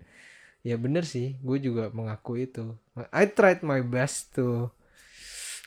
ya 0.62 0.76
bener 0.78 1.02
sih, 1.02 1.36
gue 1.42 1.58
juga 1.58 1.90
mengaku 1.90 2.46
itu. 2.46 2.78
I 3.10 3.26
tried 3.26 3.66
my 3.66 3.82
best 3.82 4.36
to 4.38 4.70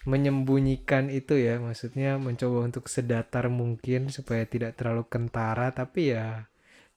menyembunyikan 0.03 1.07
itu 1.07 1.39
ya, 1.39 1.59
maksudnya 1.63 2.19
mencoba 2.19 2.67
untuk 2.67 2.91
sedatar 2.91 3.47
mungkin 3.47 4.11
supaya 4.11 4.43
tidak 4.43 4.75
terlalu 4.75 5.07
kentara, 5.07 5.71
tapi 5.71 6.11
ya 6.15 6.47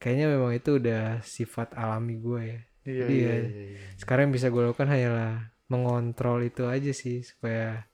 kayaknya 0.03 0.27
memang 0.35 0.53
itu 0.59 0.79
udah 0.83 1.23
sifat 1.23 1.75
alami 1.79 2.19
gue 2.19 2.41
ya. 2.43 2.61
Iya, 2.87 3.03
Jadi 3.03 3.15
iya, 3.15 3.31
ya, 3.31 3.37
iya, 3.51 3.65
iya. 3.75 3.81
Sekarang 3.99 4.31
yang 4.31 4.35
bisa 4.35 4.47
gue 4.51 4.63
lakukan 4.63 4.91
hanyalah 4.91 5.51
mengontrol 5.67 6.47
itu 6.47 6.67
aja 6.71 6.93
sih 6.95 7.23
supaya 7.27 7.87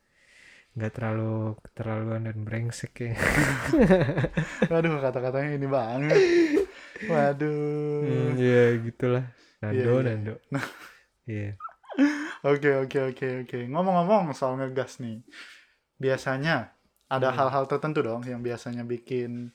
nggak 0.73 0.93
terlalu 0.97 1.53
keterlaluan 1.61 2.25
dan 2.25 2.39
brengsek 2.43 2.95
ya. 2.97 3.13
Waduh, 4.73 4.99
kata-katanya 4.99 5.51
ini 5.55 5.69
banget. 5.69 6.17
Waduh. 7.05 8.01
Hmm, 8.03 8.31
ya 8.37 8.81
gitulah. 8.81 9.25
Nando, 9.61 9.77
Iya, 9.79 9.93
iya. 9.93 10.03
Nando. 10.09 10.35
Iya. 11.29 11.51
Oke, 12.43 12.71
oke, 12.75 12.99
oke, 13.13 13.27
oke. 13.47 13.59
Ngomong-ngomong 13.69 14.33
soal 14.33 14.57
ngegas 14.57 14.99
nih. 14.99 15.21
Biasanya 15.97 16.73
ada 17.07 17.29
Hmm. 17.31 17.37
hal-hal 17.39 17.69
tertentu 17.69 18.01
dong 18.01 18.25
yang 18.25 18.41
biasanya 18.41 18.83
bikin 18.83 19.53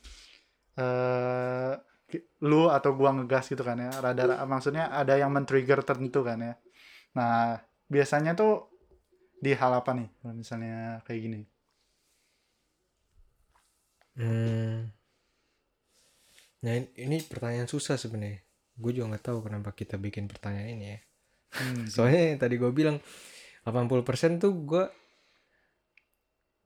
eh 0.78 1.74
ki- 2.08 2.24
lu 2.46 2.70
atau 2.70 2.94
gua 2.94 3.12
ngegas 3.12 3.50
gitu 3.50 3.66
kan 3.66 3.76
ya. 3.76 3.90
Rada 3.98 4.46
maksudnya 4.46 4.94
ada 4.94 5.18
yang 5.18 5.34
men-trigger 5.34 5.82
tertentu 5.82 6.22
kan 6.22 6.40
ya. 6.40 6.54
Nah, 7.18 7.58
biasanya 7.90 8.38
tuh 8.38 8.70
di 9.38 9.51
hal 9.53 9.72
apa 9.74 9.91
nih? 9.94 10.08
Kalau 10.20 10.34
misalnya 10.34 11.01
kayak 11.06 11.22
gini. 11.22 11.39
Hmm. 14.17 14.89
Nah 16.65 16.74
in- 16.74 16.94
ini 16.98 17.17
pertanyaan 17.22 17.70
susah 17.70 17.96
sebenarnya. 18.01 18.41
Gue 18.77 18.91
juga 18.94 19.13
nggak 19.13 19.25
tahu 19.29 19.38
kenapa 19.46 19.70
kita 19.74 19.98
bikin 19.98 20.25
pertanyaan 20.25 20.70
ini 20.74 20.86
ya. 20.89 21.00
Hmm, 21.53 21.86
Soalnya 21.94 22.34
yang 22.34 22.39
tadi 22.41 22.56
gue 22.58 22.72
bilang 22.74 22.98
80% 23.63 24.41
tuh 24.41 24.53
gue 24.65 24.84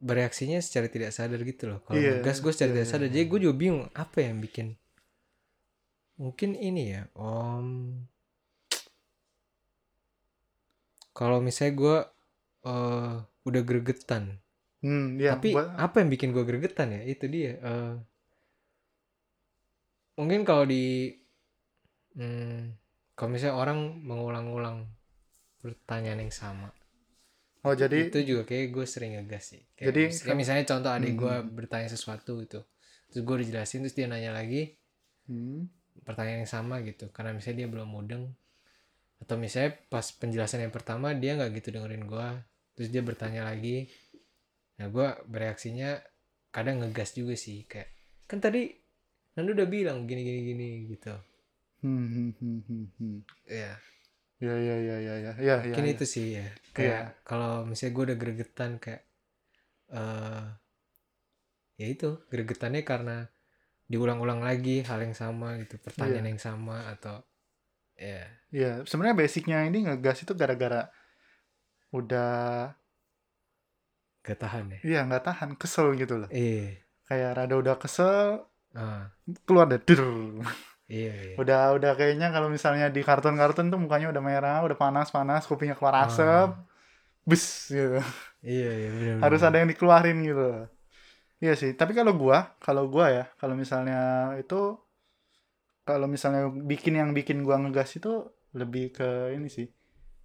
bereaksinya 0.01 0.57
secara 0.63 0.87
tidak 0.89 1.11
sadar 1.13 1.43
gitu 1.43 1.69
loh. 1.69 1.79
Kalau 1.85 1.99
Iya, 1.99 2.23
ngegas 2.23 2.39
gue 2.41 2.51
secara 2.55 2.71
iya, 2.71 2.75
tidak 2.81 2.89
sadar. 2.89 3.07
iya. 3.11 3.13
Jadi 3.19 3.25
gue 3.27 3.39
juga 3.45 3.55
bingung 3.59 3.85
apa 3.93 4.17
yang 4.23 4.39
bikin. 4.39 4.67
Mungkin 6.17 6.55
ini 6.55 6.83
ya. 6.95 7.03
Om. 7.13 7.67
Kalau 11.11 11.43
misalnya 11.43 11.73
gue 11.75 11.97
eh 12.65 13.13
udah 13.47 13.61
gregetan. 13.69 14.23
Hmm, 14.81 15.17
iya, 15.21 15.33
Tapi 15.33 15.49
gua- 15.53 15.73
apa 15.85 15.95
yang 16.01 16.09
bikin 16.13 16.29
gue 16.35 16.43
gregetan 16.49 16.89
ya? 16.97 17.01
Itu 17.13 17.25
dia. 17.35 17.51
eh, 17.61 17.93
mungkin 20.17 20.41
kalau 20.47 20.63
di, 20.67 21.11
hmm, 22.17 22.61
kalau 23.15 23.29
misalnya 23.33 23.55
orang 23.57 23.79
mengulang-ulang 24.03 24.77
pertanyaan 25.61 26.27
yang 26.27 26.33
sama, 26.33 26.69
oh 27.65 27.73
jadi 27.77 28.09
itu 28.09 28.19
juga 28.25 28.43
kayak 28.49 28.65
gue 28.75 28.85
sering 28.87 29.11
ngegas 29.17 29.43
sih. 29.55 29.63
Kayak, 29.77 29.87
Jadi, 29.93 30.01
kayak 30.25 30.37
misalnya 30.41 30.65
contoh 30.71 30.91
adik 30.93 31.13
gue 31.17 31.35
Hmm. 31.43 31.55
bertanya 31.57 31.89
sesuatu 31.91 32.31
gitu, 32.43 32.59
terus 33.11 33.21
gue 33.27 33.35
dijelasin 33.45 33.79
terus 33.85 33.95
dia 33.97 34.07
nanya 34.09 34.31
lagi 34.39 34.77
hmm, 35.29 35.61
pertanyaan 36.07 36.43
yang 36.45 36.51
sama 36.51 36.75
gitu, 36.85 37.09
karena 37.15 37.31
misalnya 37.37 37.65
dia 37.65 37.69
belum 37.73 37.89
mudeng, 37.89 38.23
atau 39.23 39.35
misalnya 39.37 39.71
pas 39.93 40.05
penjelasan 40.21 40.65
yang 40.65 40.73
pertama 40.73 41.13
dia 41.15 41.37
nggak 41.37 41.51
gitu 41.61 41.69
dengerin 41.75 42.05
gue, 42.09 42.27
terus 42.73 42.89
dia 42.89 43.03
bertanya 43.03 43.45
lagi, 43.47 43.87
nah 44.79 44.87
gue 44.87 45.07
bereaksinya 45.27 45.99
kadang 46.49 46.81
ngegas 46.81 47.13
juga 47.13 47.35
sih 47.35 47.63
kayak 47.67 47.89
kan 48.27 48.39
tadi 48.39 48.71
Nando 49.31 49.55
udah 49.55 49.67
bilang 49.67 50.03
gini 50.03 50.21
gini 50.23 50.39
gini 50.43 50.69
gitu. 50.91 51.15
Hmm, 51.81 52.05
hmm, 52.07 52.31
hmm, 52.39 52.59
hmm, 52.67 52.85
hmm. 52.99 53.17
ya 53.47 53.73
Ya, 54.41 54.57
ya, 54.57 54.73
ya, 54.73 54.97
ya, 54.97 55.15
ya, 55.21 55.31
ya, 55.37 55.37
ya, 55.37 55.55
mungkin 55.61 55.85
ya. 55.85 55.93
itu 55.93 56.05
sih 56.09 56.33
ya. 56.41 56.49
Kayak 56.73 57.21
kalau 57.21 57.61
misalnya 57.61 57.93
gue 57.93 58.03
udah 58.09 58.17
gregetan 58.17 58.71
kayak 58.81 59.05
eh 59.93 60.45
ya 61.77 61.85
itu 61.85 62.25
gregetannya 62.25 62.81
karena 62.81 63.29
diulang-ulang 63.85 64.41
lagi 64.41 64.81
hal 64.81 65.03
yang 65.05 65.13
sama 65.13 65.61
gitu 65.61 65.77
pertanyaan 65.77 66.25
Iya. 66.25 66.31
yang 66.33 66.41
sama 66.41 66.89
atau 66.89 67.21
ya. 67.93 68.25
Iya, 68.49 68.71
sebenarnya 68.89 69.17
basicnya 69.21 69.61
ini 69.61 69.85
ngegas 69.85 70.25
itu 70.25 70.33
gara-gara 70.33 70.89
udah 71.91 72.71
gak 74.21 74.37
tahan 74.37 74.65
ya 74.69 74.79
iya 74.85 74.99
nggak 75.07 75.23
tahan 75.25 75.49
kesel 75.57 75.97
gitu 75.97 76.13
loh. 76.21 76.29
iya 76.29 76.77
Kayak 77.09 77.31
rada 77.43 77.55
udah 77.57 77.75
kesel 77.81 78.45
ah 78.77 79.09
keluar 79.43 79.67
deh. 79.67 79.81
iya 80.87 81.11
iya 81.11 81.35
Udah 81.41 81.75
udah 81.75 81.91
kayaknya 81.99 82.31
kalau 82.35 82.47
misalnya 82.47 82.87
di 82.87 83.01
kartun-kartun 83.03 83.67
tuh 83.71 83.79
mukanya 83.79 84.11
udah 84.13 84.23
merah, 84.23 84.57
udah 84.63 84.77
panas-panas, 84.77 85.43
kupingnya 85.49 85.75
keluar 85.75 85.95
asap. 86.07 86.55
Bus 87.27 87.69
gitu. 87.69 87.99
iya 88.41 88.69
iya 88.79 88.89
bener, 88.95 89.15
Harus 89.23 89.41
ada 89.45 89.57
yang 89.61 89.69
dikeluarin 89.69 90.17
gitu. 90.25 90.47
Iya 91.41 91.53
sih, 91.57 91.71
tapi 91.73 91.97
kalau 91.97 92.13
gua, 92.13 92.53
kalau 92.61 92.85
gua 92.93 93.09
ya, 93.09 93.25
kalau 93.41 93.57
misalnya 93.57 94.33
itu 94.37 94.77
kalau 95.81 96.05
misalnya 96.05 96.47
bikin 96.71 96.93
yang 97.01 97.09
bikin 97.17 97.41
gua 97.45 97.57
ngegas 97.61 97.97
itu 97.97 98.11
lebih 98.53 98.93
ke 98.93 99.33
ini 99.35 99.49
sih. 99.49 99.67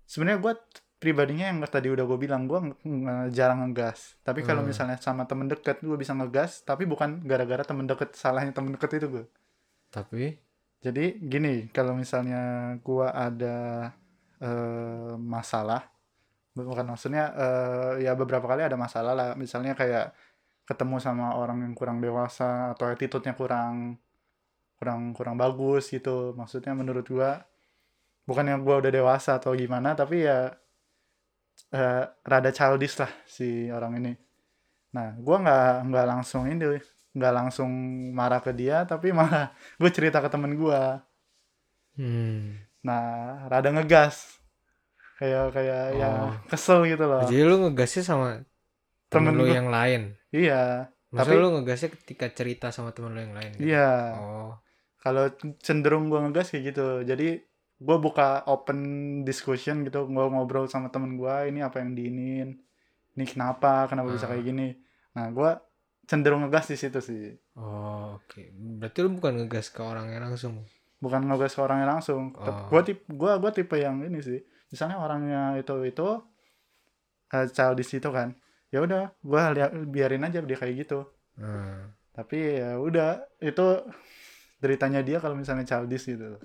Sebenarnya 0.07 0.39
gua 0.45 0.55
pribadinya 1.03 1.45
yang 1.51 1.59
tadi 1.69 1.89
udah 1.95 2.05
gue 2.11 2.19
bilang 2.25 2.43
nge- 2.49 3.31
jarang 3.37 3.59
ngegas. 3.67 4.17
Tapi 4.27 4.41
kalau 4.49 4.63
Hmm. 4.65 4.71
misalnya 4.73 4.97
sama 5.01 5.23
temen 5.31 5.47
deket 5.53 5.77
gua 5.85 5.97
bisa 6.01 6.13
ngegas, 6.19 6.65
tapi 6.69 6.85
bukan 6.93 7.11
gara-gara 7.31 7.63
temen 7.69 7.87
deket 7.91 8.11
salahnya 8.17 8.53
temen 8.57 8.73
deket 8.77 8.91
itu 9.01 9.09
gue. 9.15 9.25
tapi 9.91 10.39
Jadi 10.85 11.19
gini, 11.33 11.67
kalau 11.75 11.93
misalnya 11.99 12.39
gua 12.87 13.11
ada 13.11 13.57
eh, 14.41 15.15
masalah, 15.17 15.81
bukan 16.57 16.87
maksudnya 16.93 17.25
eh, 17.45 17.93
ya 18.07 18.13
beberapa 18.21 18.47
kali 18.51 18.63
ada 18.69 18.79
masalah 18.81 19.13
lah, 19.19 19.29
misalnya 19.39 19.73
kayak 19.81 20.13
ketemu 20.69 20.97
sama 21.03 21.27
orang 21.41 21.59
yang 21.65 21.75
kurang 21.79 21.99
dewasa 22.05 22.73
atau 22.75 22.87
attitude-nya 22.93 23.35
kurang 23.41 23.75
kurang 24.79 25.01
kurang 25.17 25.37
bagus 25.41 25.89
gitu. 25.95 26.37
Maksudnya 26.39 26.73
menurut 26.77 27.07
gua 27.09 27.31
bukannya 28.29 28.55
gua 28.67 28.75
udah 28.83 28.93
dewasa 28.93 29.31
atau 29.39 29.53
gimana, 29.55 29.95
tapi 30.01 30.27
ya 30.29 30.53
eh, 31.69 32.05
rada 32.23 32.51
childish 32.51 32.97
lah 32.97 33.11
si 33.25 33.69
orang 33.69 33.97
ini. 33.97 34.13
Nah, 34.93 35.13
gua 35.19 35.37
nggak 35.39 35.69
nggak 35.87 36.07
langsung 36.07 36.43
ini, 36.45 36.65
nggak 37.13 37.33
langsung 37.35 37.71
marah 38.13 38.41
ke 38.41 38.51
dia, 38.51 38.85
tapi 38.85 39.11
malah 39.11 39.51
gue 39.81 39.91
cerita 39.91 40.19
ke 40.19 40.29
temen 40.29 40.55
gua. 40.55 41.01
hmm 41.97 42.65
Nah, 42.81 43.03
rada 43.47 43.71
ngegas. 43.71 44.39
Kayak 45.17 45.49
kayak 45.51 45.83
ya 45.97 46.09
Oh. 46.23 46.33
kesel 46.47 46.85
gitu 46.85 47.03
loh. 47.03 47.25
jadi 47.25 47.43
lu 47.43 47.57
ngegasnya 47.65 48.05
sama 48.05 48.29
temen, 49.09 49.33
Temen 49.33 49.35
lu 49.35 49.45
gua. 49.45 49.55
yang 49.55 49.69
lain 49.69 50.03
Iya, 50.29 50.93
Maksudnya 51.09 51.25
Tapi- 51.33 51.41
lu 51.41 51.49
ngegasnya 51.57 51.89
ketika 51.97 52.27
cerita 52.29 52.67
sama 52.69 52.93
temen 52.93 53.11
lu 53.11 53.21
yang 53.23 53.33
lain 53.33 53.51
gitu? 53.57 53.65
iya. 53.67 54.13
oh 54.15 54.53
Kalau 55.01 55.31
cenderung 55.59 56.11
gua 56.11 56.21
ngegas 56.21 56.53
kayak 56.53 56.65
gitu. 56.71 56.87
Jadi 57.03 57.41
gua 57.77 57.97
buka 57.99 58.43
open 58.47 58.79
discussion 59.23 59.85
gitu, 59.85 60.09
gua 60.09 60.29
ngobrol 60.29 60.65
sama 60.67 60.89
temen 60.89 61.17
gua, 61.17 61.45
ini 61.45 61.61
apa 61.61 61.81
yang 61.81 61.93
diinin, 61.93 62.49
ini 63.13 63.25
kenapa, 63.25 63.85
kenapa 63.87 64.11
bisa 64.11 64.27
Ah. 64.27 64.33
kayak 64.33 64.45
gini. 64.45 64.69
Nah, 65.13 65.29
gua 65.31 65.61
cenderung 66.07 66.47
ngegas 66.47 66.71
di 66.71 66.77
situ 66.77 67.01
sih. 67.01 67.35
Oh, 67.55 68.17
oke. 68.17 68.41
Berarti 68.81 68.99
lu 69.01 69.11
bukan 69.13 69.33
ngegas 69.43 69.69
ke 69.69 69.81
orangnya 69.81 70.23
langsung. 70.23 70.65
Bukan 70.97 71.27
ngegas 71.27 71.53
ke 71.53 71.61
orangnya 71.61 71.89
langsung. 71.89 72.33
Oh. 72.33 72.69
Gua 72.69 72.81
tipe 72.81 73.05
gua 73.11 73.37
gua 73.37 73.51
tipe 73.51 73.77
yang 73.77 74.01
ini 74.03 74.21
sih. 74.21 74.41
Misalnya 74.73 74.97
orangnya 74.99 75.57
itu 75.57 75.75
itu 75.85 76.09
eh, 77.29 77.47
childish 77.51 77.93
itu 77.95 78.09
kan. 78.09 78.33
Ya 78.71 78.81
udah, 78.81 79.11
gua 79.21 79.51
lihat 79.51 79.73
biarin 79.89 80.23
aja 80.23 80.41
dia 80.41 80.57
kayak 80.57 80.87
gitu. 80.87 81.05
Hmm. 81.37 81.93
tapi 82.17 82.57
ya 82.57 82.81
udah 82.81 83.21
itu 83.45 83.85
deritanya 84.57 85.05
dia 85.05 85.21
kalau 85.21 85.37
misalnya 85.37 85.69
childish 85.69 86.09
gitu 86.09 86.41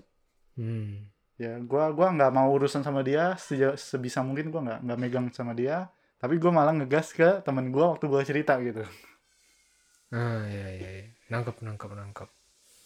Hmm. 0.59 1.07
Ya 1.39 1.57
gua 1.63 1.91
gua 1.95 2.07
nggak 2.15 2.31
mau 2.33 2.47
urusan 2.55 2.83
sama 2.87 3.01
dia 3.03 3.35
seja- 3.39 3.75
sebisa 3.79 4.19
mungkin 4.23 4.49
gua 4.53 4.61
nggak 4.65 4.79
nggak 4.85 4.99
megang 5.01 5.25
sama 5.35 5.53
dia 5.57 5.89
tapi 6.21 6.37
gua 6.41 6.51
malah 6.53 6.73
ngegas 6.77 7.11
ke 7.15 7.41
temen 7.45 7.69
gua 7.75 7.95
waktu 7.95 8.05
gua 8.11 8.21
cerita 8.25 8.55
gitu 8.63 8.83
Ah, 10.11 10.43
iya, 10.53 10.67
iya, 10.77 10.89
iya. 10.99 11.05
Nangkep, 11.31 11.55
nangkep, 11.65 11.89
nangkep. 11.99 12.29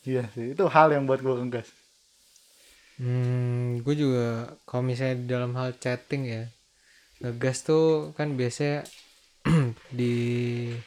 iya 0.10 0.24
sih 0.34 0.46
itu 0.54 0.64
hal 0.76 0.88
yang 0.96 1.04
buat 1.10 1.20
gua 1.26 1.36
ngegas 1.42 1.68
Hmm, 2.96 3.84
gue 3.84 3.96
juga 4.04 4.56
kalau 4.64 4.84
misalnya 4.88 5.18
dalam 5.28 5.52
hal 5.60 5.76
chatting 5.84 6.24
ya, 6.32 6.44
ngegas 7.22 7.58
tuh 7.70 7.86
kan 8.18 8.30
biasanya 8.40 8.80
ditunjukkan 10.00 10.80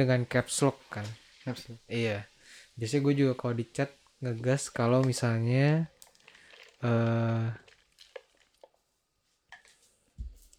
dengan 0.00 0.20
caps 0.26 0.56
lock 0.66 0.78
kan. 0.90 1.06
Yes. 1.46 1.66
Iya. 1.90 2.26
Biasanya 2.78 3.02
gue 3.06 3.14
juga 3.26 3.32
kalau 3.40 3.54
di 3.60 3.66
chat 3.70 3.90
ngegas 4.22 4.62
kalau 4.70 5.00
misalnya 5.06 5.86
eh 6.82 7.46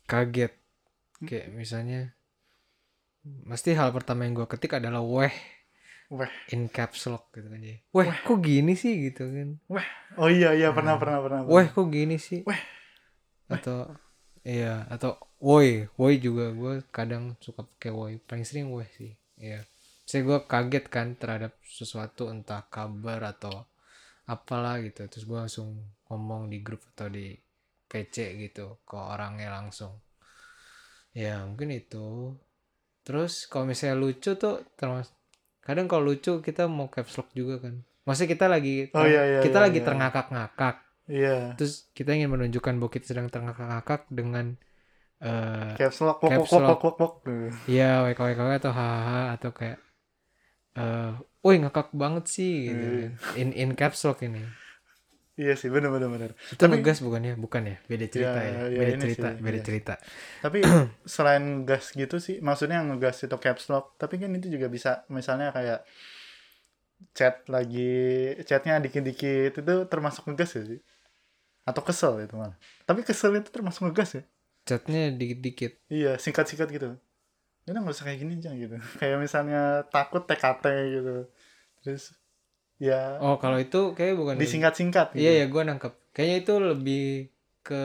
kaget. 0.07 0.53
Kayak 1.23 1.47
misalnya 1.55 2.01
pasti 3.47 3.71
hal 3.71 3.95
pertama 3.95 4.27
yang 4.27 4.35
gue 4.35 4.47
ketik 4.51 4.75
adalah 4.75 4.99
weh 4.99 5.31
Weh. 6.11 6.27
in 6.51 6.67
caps 6.67 7.07
lock 7.07 7.31
gitu 7.33 7.47
kan 7.47 7.57
jadi. 7.57 7.79
Weh, 7.95 8.07
kok 8.11 8.37
gini 8.43 8.75
sih 8.75 9.09
gitu 9.09 9.23
kan. 9.31 9.49
oh 10.19 10.29
iya 10.29 10.51
iya 10.53 10.69
pernah 10.75 10.99
pernah 10.99 11.23
pernah 11.23 11.39
Weh, 11.47 11.67
kok 11.71 11.87
gini 11.89 12.19
sih? 12.19 12.43
Weh. 12.43 12.61
Atau 13.47 13.89
iya, 14.43 14.85
atau 14.91 15.15
woi, 15.39 15.87
woi 15.95 16.19
juga 16.19 16.51
gue 16.51 16.83
kadang 16.93 17.33
suka 17.39 17.65
pakai 17.65 17.89
woi. 17.89 18.13
Paling 18.21 18.45
sering 18.45 18.69
woi 18.69 18.85
sih. 18.93 19.15
Iya. 19.39 19.65
Saya 20.03 20.21
gue 20.27 20.39
kaget 20.45 20.85
kan 20.91 21.15
terhadap 21.15 21.55
sesuatu 21.63 22.27
entah 22.29 22.67
kabar 22.67 23.23
atau 23.33 23.65
apalah 24.27 24.83
gitu. 24.83 25.07
Terus 25.09 25.25
gue 25.25 25.39
langsung 25.39 25.81
ngomong 26.13 26.47
di 26.47 26.61
grup 26.61 26.85
atau 26.93 27.09
di 27.09 27.33
PC 27.89 28.37
gitu 28.39 28.77
ke 28.85 28.93
orangnya 28.93 29.49
langsung. 29.49 29.97
Ya 31.13 31.41
mungkin 31.43 31.73
itu. 31.73 32.37
Terus 33.01 33.49
kalau 33.49 33.65
misalnya 33.65 33.97
lucu 33.97 34.33
tuh 34.33 34.61
termas 34.77 35.09
kadang 35.59 35.87
kalau 35.87 36.13
lucu 36.13 36.39
kita 36.39 36.69
mau 36.69 36.87
caps 36.87 37.17
lock 37.17 37.33
juga 37.33 37.57
kan. 37.59 37.81
Maksudnya 38.03 38.29
kita 38.35 38.45
lagi 38.47 38.75
Oh, 38.91 39.03
iya, 39.07 39.21
iya, 39.25 39.39
kita 39.41 39.57
iya, 39.59 39.65
lagi 39.67 39.79
iya. 39.79 39.85
terngakak-ngakak 39.87 40.75
iya 41.03 41.51
terus 41.59 41.91
kita 41.91 42.15
ingin 42.15 42.31
menunjukkan 42.31 42.79
bahwa 42.79 42.87
kita 42.87 43.11
sedang 43.11 43.27
terngakak-ngakak 43.27 44.07
dengan 44.07 44.55
eh 45.19 45.75
caps 45.75 45.99
lock 45.99 46.23
Caps 46.23 46.51
lock. 46.55 46.79
wok 46.79 46.95
wok 46.99 47.13
ya 47.67 48.07
WKWK 48.07 48.39
atau 48.63 48.71
hahaha 48.71 49.35
atau 49.35 49.51
kayak 49.51 49.83
eh 50.79 51.11
woi 51.43 51.59
ngakak 51.59 51.91
banget 51.91 52.25
sih 52.31 52.71
gitu 52.71 52.85
Iya. 52.87 53.07
kan. 53.19 53.35
in 53.35 53.49
in 53.51 53.69
caps 53.75 54.07
lock 54.07 54.23
ini 54.23 54.47
iya 55.33 55.53
sih 55.57 55.69
bener 55.73 55.89
bener 55.89 56.09
bener. 56.13 56.31
Itu 56.53 56.61
Tapi- 56.61 56.77
ngegas 56.77 57.01
bukan 57.01 57.21
ya? 57.25 57.33
Bukan 57.33 57.63
ya? 57.65 57.75
Beda 57.89 58.05
cerita 58.05 58.37
Ya, 58.37 58.45
ya, 58.45 58.61
ya, 58.69 58.79
beda 58.79 58.91
ini 58.93 59.01
cerita 59.01 59.27
sih, 59.33 59.41
beda 59.41 59.59
iya. 59.59 59.65
cerita. 59.65 59.93
Tapi 60.45 60.59
selain 61.13 61.45
gas 61.65 61.85
gitu 61.91 62.15
sih 62.21 62.37
maksudnya 62.39 62.79
ngegas 62.85 63.17
itu 63.25 63.35
caps 63.37 63.65
lock 63.73 63.97
tapi 63.97 64.21
kan 64.21 64.29
itu 64.33 64.47
juga 64.53 64.69
bisa 64.69 65.03
misalnya 65.09 65.49
kayak 65.49 65.81
chat 67.13 67.43
lagi 67.51 67.91
chatnya 68.47 68.79
dikit-dikit 68.79 69.59
itu 69.59 69.73
termasuk 69.89 70.23
ngegas 70.29 70.51
ya 70.57 70.63
sih? 70.77 70.79
Atau 71.63 71.81
kesel 71.83 72.27
itu 72.27 72.35
malah. 72.35 72.55
Tapi 72.83 73.01
kesel 73.01 73.39
itu 73.39 73.49
termasuk 73.49 73.87
ngegas 73.87 74.19
ya? 74.19 74.23
Chatnya 74.63 75.11
dikit-dikit. 75.11 75.79
Iya 75.91 76.15
singkat-singkat 76.15 76.69
gitu. 76.71 76.89
Ya 77.63 77.69
udah 77.71 77.81
nggak 77.83 77.95
usah 77.95 78.05
kayak 78.07 78.19
gini 78.19 78.33
aja 78.43 78.51
gitu. 78.55 78.75
Kayak 78.99 79.17
misalnya 79.23 79.87
takut 79.87 80.23
TKT 80.27 80.65
gitu. 80.99 81.15
Terus 81.83 82.11
ya 82.81 83.17
oh 83.19 83.37
kalau 83.37 83.57
itu 83.57 83.93
kayak 83.93 84.15
bukan 84.15 84.35
disingkat-singkat 84.37 85.13
gitu. 85.13 85.21
iya 85.21 85.43
ya 85.43 85.45
gue 85.47 85.61
nangkep 85.61 85.93
kayaknya 86.11 86.37
itu 86.41 86.53
lebih 86.59 87.05
ke 87.61 87.83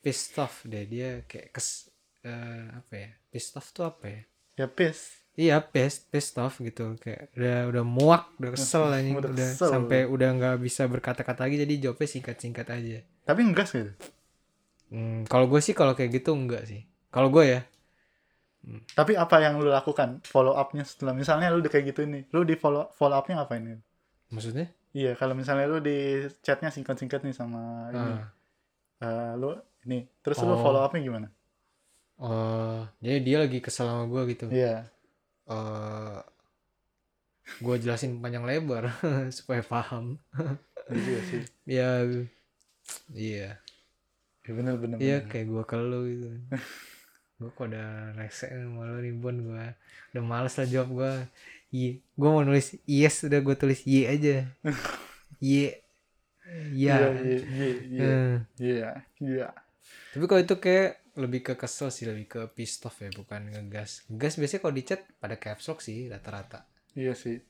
pissed 0.00 0.36
off 0.36 0.64
deh 0.64 0.84
dia 0.84 1.24
kayak 1.24 1.52
kes 1.52 1.88
eh, 2.22 2.66
apa 2.70 2.92
ya 2.94 3.10
pissed 3.30 3.56
off 3.56 3.72
tuh 3.72 3.88
apa 3.88 4.04
ya 4.06 4.22
ya 4.56 4.66
piss 4.68 5.24
Iya, 5.34 5.58
pissed, 5.66 6.14
pissed 6.14 6.38
off 6.38 6.62
gitu. 6.62 6.94
Kayak 7.02 7.26
udah 7.34 7.58
udah 7.74 7.82
muak, 7.82 8.38
udah 8.38 8.54
kesel 8.54 8.86
anjing, 8.94 9.18
Udah 9.18 9.34
udah, 9.34 9.48
kesel. 9.50 9.66
sampai 9.66 10.06
udah 10.06 10.30
nggak 10.30 10.62
bisa 10.62 10.86
berkata-kata 10.86 11.50
lagi 11.50 11.58
jadi 11.58 11.74
jawabnya 11.90 12.06
singkat-singkat 12.06 12.66
aja. 12.70 13.02
tapi 13.26 13.42
ngegas 13.42 13.74
gitu 13.74 13.90
Hmm, 14.94 15.26
kalau 15.26 15.50
gue 15.50 15.58
sih 15.58 15.74
kalau 15.74 15.98
kayak 15.98 16.22
gitu 16.22 16.38
enggak 16.38 16.70
sih. 16.70 16.86
Kalau 17.10 17.34
gue 17.34 17.50
ya, 17.50 17.66
tapi 18.92 19.12
apa 19.14 19.36
yang 19.38 19.60
lu 19.60 19.68
lakukan 19.68 20.24
follow 20.24 20.56
up-nya 20.56 20.82
setelah 20.82 21.12
misalnya 21.12 21.52
lu 21.52 21.60
udah 21.60 21.68
kayak 21.68 21.92
gitu 21.92 22.08
nih 22.08 22.24
lu 22.32 22.42
di 22.42 22.56
follow 22.56 22.88
follow 22.96 23.14
up-nya 23.14 23.40
ngapain 23.40 23.60
nih 23.60 23.78
maksudnya? 24.32 24.66
Iya, 24.94 25.18
kalau 25.18 25.34
misalnya 25.34 25.66
lu 25.66 25.82
di 25.82 26.22
chatnya 26.38 26.70
singkat-singkat 26.70 27.26
nih 27.26 27.34
sama 27.34 27.90
ini, 27.90 28.14
eh, 29.02 29.32
lu 29.34 29.58
ini, 29.84 30.06
terus 30.22 30.38
lu 30.40 30.54
Oh. 30.54 30.62
follow 30.62 30.80
up-nya 30.80 31.02
gimana? 31.02 31.28
oh, 32.16 32.86
jadi 33.02 33.18
dia 33.20 33.36
lagi 33.42 33.58
kesel 33.58 33.90
sama 33.90 34.06
gue 34.06 34.22
gitu. 34.30 34.46
Iya, 34.48 34.86
Eh, 35.44 36.18
gue 37.60 37.74
jelasin 37.76 38.16
panjang 38.16 38.46
lebar 38.46 38.88
supaya 39.36 39.60
paham. 39.60 40.16
iya 40.88 41.20
sih. 41.28 41.42
Ya, 41.66 41.90
iya, 43.10 43.58
Ya, 44.44 44.50
bener 44.52 44.76
bener. 44.78 44.96
iya 45.00 45.18
kayak 45.20 45.46
gue 45.48 45.62
ke 45.64 45.76
lu 45.76 46.00
gitu. 46.06 46.28
gue 47.44 47.52
kok 47.52 47.68
udah 47.68 48.16
rese 48.16 48.48
sama 48.48 48.88
lu 48.88 49.04
nih 49.04 49.12
Bon 49.12 49.36
gue 49.36 49.64
udah 50.10 50.22
males 50.24 50.56
lah 50.56 50.64
jawab 50.64 50.88
gue 50.90 51.12
iya 51.70 51.90
gue 52.00 52.28
mau 52.30 52.40
nulis 52.40 52.80
yes 52.84 53.20
udah 53.22 53.38
gue 53.38 53.54
tulis 53.54 53.84
y 53.84 54.08
aja. 54.08 54.48
Y. 55.38 55.76
Ya. 56.72 56.96
Iya, 58.56 58.90
iya. 59.18 59.48
tapi 60.12 60.24
kalau 60.24 60.40
itu 60.40 60.56
kayak 60.56 61.02
lebih 61.14 61.40
ke 61.42 61.54
kesel 61.54 61.88
sih 61.88 62.04
lebih 62.04 62.26
ke 62.26 62.40
pissed 62.52 62.84
off 62.84 62.96
ya 62.98 63.10
bukan 63.10 63.48
ngegas. 63.50 64.04
Ngegas 64.08 64.34
biasanya 64.36 64.60
kalau 64.60 64.74
di 64.74 64.84
chat 64.84 65.00
pada 65.18 65.36
caps 65.36 65.66
lock 65.66 65.80
sih 65.80 66.08
rata-rata. 66.08 66.64
Iya 66.94 67.12
sih. 67.12 67.40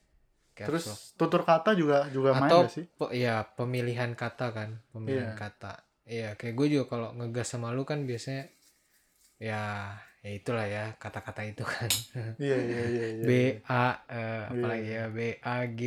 caps 0.55 0.67
Terus 0.71 0.83
lock. 0.87 0.99
tutur 1.19 1.41
kata 1.43 1.75
juga 1.75 2.07
juga 2.09 2.33
main 2.33 2.47
gak 2.49 2.71
sih? 2.71 2.85
pe- 2.87 3.13
ya 3.13 3.43
pemilihan 3.43 4.15
kata 4.15 4.45
kan 4.51 4.69
pemilihan 4.91 5.35
Iya. 5.35 5.37
kata. 5.37 5.73
Iya 6.05 6.29
kayak 6.39 6.53
gue 6.55 6.67
juga 6.77 6.85
kalau 6.87 7.07
ngegas 7.13 7.47
sama 7.51 7.75
lu 7.75 7.83
kan 7.83 8.07
biasanya 8.07 8.47
ya 9.37 9.91
ya 10.25 10.31
itulah 10.31 10.65
ya 10.65 10.97
kata-kata 10.97 11.45
itu 11.45 11.61
kan 11.61 11.91
Iya, 12.41 12.57
iya, 12.57 12.81
iya, 12.89 13.05
iya. 13.19 13.25
B 13.25 13.31
A 13.69 13.85
eh, 14.09 14.43
apalagi 14.49 14.89
ya 14.89 15.05
B 15.13 15.19
A 15.37 15.57
G 15.69 15.81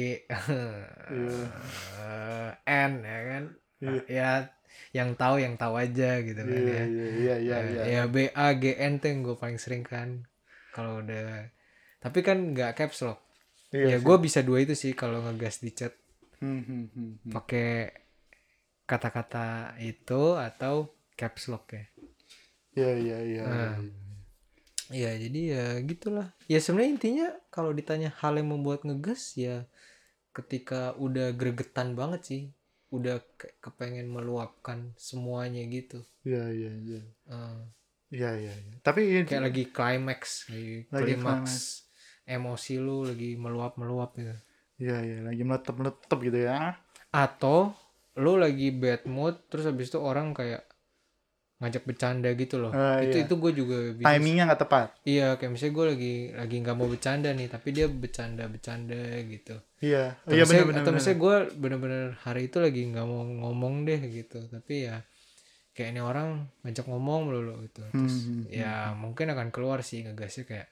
Iya. 1.11 1.43
eh, 1.99 2.51
N 2.67 2.93
ya 3.03 3.19
kan 3.27 3.45
Iya. 3.79 4.01
ya 4.07 4.31
yang 4.95 5.15
tahu 5.15 5.43
yang 5.43 5.55
tahu 5.59 5.75
aja 5.75 6.23
gitu 6.23 6.39
kan 6.39 6.55
Iya, 6.55 6.63
ya 6.71 6.85
iya, 6.87 6.87
iya, 6.87 7.35
iya, 7.39 7.57
Eh, 7.59 7.67
iya. 7.75 7.83
ya 7.85 8.03
B 8.07 8.17
A 8.31 8.49
G 8.55 8.65
N 8.79 8.93
tuh 9.03 9.09
yang 9.11 9.21
gue 9.27 9.37
paling 9.37 9.59
sering 9.59 9.83
kan 9.83 10.23
kalau 10.71 11.03
udah 11.03 11.51
tapi 11.99 12.23
kan 12.23 12.55
nggak 12.55 12.79
caps 12.79 13.03
lock 13.03 13.19
Iya 13.75 13.95
ya 13.95 13.97
gue 13.99 14.17
bisa 14.23 14.41
dua 14.41 14.63
itu 14.63 14.73
sih 14.73 14.95
kalau 14.95 15.19
ngegas 15.21 15.61
di 15.61 15.75
chat 15.75 15.93
hmm, 16.39 16.63
hmm, 16.63 16.85
hmm. 16.95 17.11
pakai 17.35 17.91
kata-kata 18.87 19.77
itu 19.83 20.39
atau 20.39 20.89
caps 21.13 21.51
lock 21.51 21.75
ya 21.75 21.85
Iya, 22.77 22.93
iya, 22.99 23.17
iya. 23.23 23.45
Iya 24.89 25.11
jadi 25.21 25.41
ya 25.53 25.65
gitulah. 25.85 26.27
Ya 26.49 26.59
sebenarnya 26.65 26.93
intinya 26.97 27.29
kalau 27.53 27.77
ditanya 27.77 28.09
hal 28.25 28.41
yang 28.41 28.49
membuat 28.57 28.89
ngegas 28.89 29.37
ya 29.37 29.69
ketika 30.33 30.97
udah 30.97 31.37
gregetan 31.37 31.93
banget 31.93 32.21
sih, 32.25 32.43
udah 32.89 33.21
kayak 33.37 33.57
kepengen 33.61 34.09
meluapkan 34.09 34.97
semuanya 34.97 35.61
gitu. 35.69 36.01
Iya, 36.25 36.45
iya, 36.53 36.73
iya. 36.73 37.01
Eh, 37.29 37.61
Iya, 38.09 38.31
iya, 38.41 38.53
iya. 38.57 38.77
Tapi 38.81 39.21
kayak 39.29 39.43
lagi 39.53 39.65
climax, 39.69 40.49
lagi, 40.49 40.89
Lagi 40.89 41.13
klimaks 41.13 41.85
emosi 42.25 42.81
lu 42.81 43.05
lagi 43.05 43.37
meluap-meluap 43.37 44.17
gitu. 44.17 44.37
Iya, 44.81 44.97
iya, 45.05 45.19
lagi 45.29 45.43
meletup-meletup 45.45 46.19
gitu 46.25 46.39
ya. 46.41 46.73
Atau 47.13 47.77
lu 48.17 48.41
lagi 48.41 48.73
bad 48.73 49.05
mood 49.05 49.37
terus 49.53 49.69
habis 49.69 49.93
itu 49.93 50.01
orang 50.01 50.33
kayak 50.33 50.65
ngajak 51.59 51.83
bercanda 51.85 52.31
gitu 52.39 52.63
loh. 52.63 52.71
Ah, 52.71 53.03
itu 53.03 53.19
iya. 53.19 53.27
itu 53.27 53.35
gue 53.35 53.53
juga 53.53 53.77
bisa 53.91 54.07
Timingnya 54.15 54.47
nggak 54.47 54.63
tepat. 54.63 54.89
Iya, 55.03 55.35
kayak 55.35 55.51
misalnya 55.51 55.75
gue 55.75 55.87
lagi 55.91 56.15
lagi 56.39 56.57
nggak 56.63 56.77
mau 56.79 56.87
bercanda 56.87 57.29
nih, 57.35 57.49
tapi 57.51 57.69
dia 57.75 57.87
bercanda-bercanda 57.91 59.01
gitu. 59.27 59.57
Iya, 59.83 60.15
Atau 60.23 60.35
iya 60.39 60.43
misalnya, 60.47 60.63
benar-benar. 60.71 60.83
atau 60.87 60.93
misalnya 60.95 61.19
gue 61.19 61.37
bener-bener 61.59 62.05
hari 62.23 62.43
itu 62.47 62.59
lagi 62.63 62.83
nggak 62.87 63.07
mau 63.07 63.23
ngomong 63.27 63.75
deh 63.85 64.01
gitu, 64.07 64.39
tapi 64.47 64.87
ya 64.87 65.03
kayak 65.75 65.95
ini 65.95 66.01
orang 66.03 66.47
ngajak 66.63 66.87
ngomong 66.87 67.21
melulu 67.27 67.55
gitu. 67.67 67.83
Terus 67.91 68.15
Hmm, 68.23 68.47
hmm, 68.47 68.55
ya 68.55 68.73
mungkin 68.95 69.27
akan 69.35 69.49
keluar 69.51 69.83
sih 69.83 70.07
ngegasnya 70.07 70.47
kayak 70.47 70.69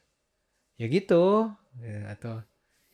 ya 0.79 0.87
gitu, 0.87 1.51
ya, 1.83 2.15
atau 2.15 2.43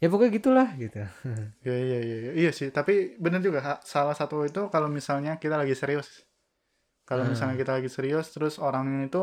ya 0.01 0.09
pokoknya 0.09 0.33
gitulah 0.33 0.69
gitu. 0.81 0.97
Iya, 1.69 1.77
iya, 1.77 1.99
iya, 2.01 2.17
iya, 2.25 2.33
iya 2.41 2.51
sih. 2.57 2.73
Tapi 2.73 3.21
bener 3.21 3.45
juga. 3.45 3.81
Salah 3.85 4.17
satu 4.17 4.49
itu 4.49 4.73
kalau 4.73 4.89
misalnya 4.89 5.37
kita 5.37 5.61
lagi 5.61 5.77
serius. 5.77 6.09
Kalau 7.03 7.27
Hmm. 7.27 7.33
misalnya 7.35 7.57
kita 7.59 7.73
lagi 7.79 7.91
serius, 7.91 8.31
terus 8.31 8.57
orangnya 8.57 9.07
itu 9.09 9.23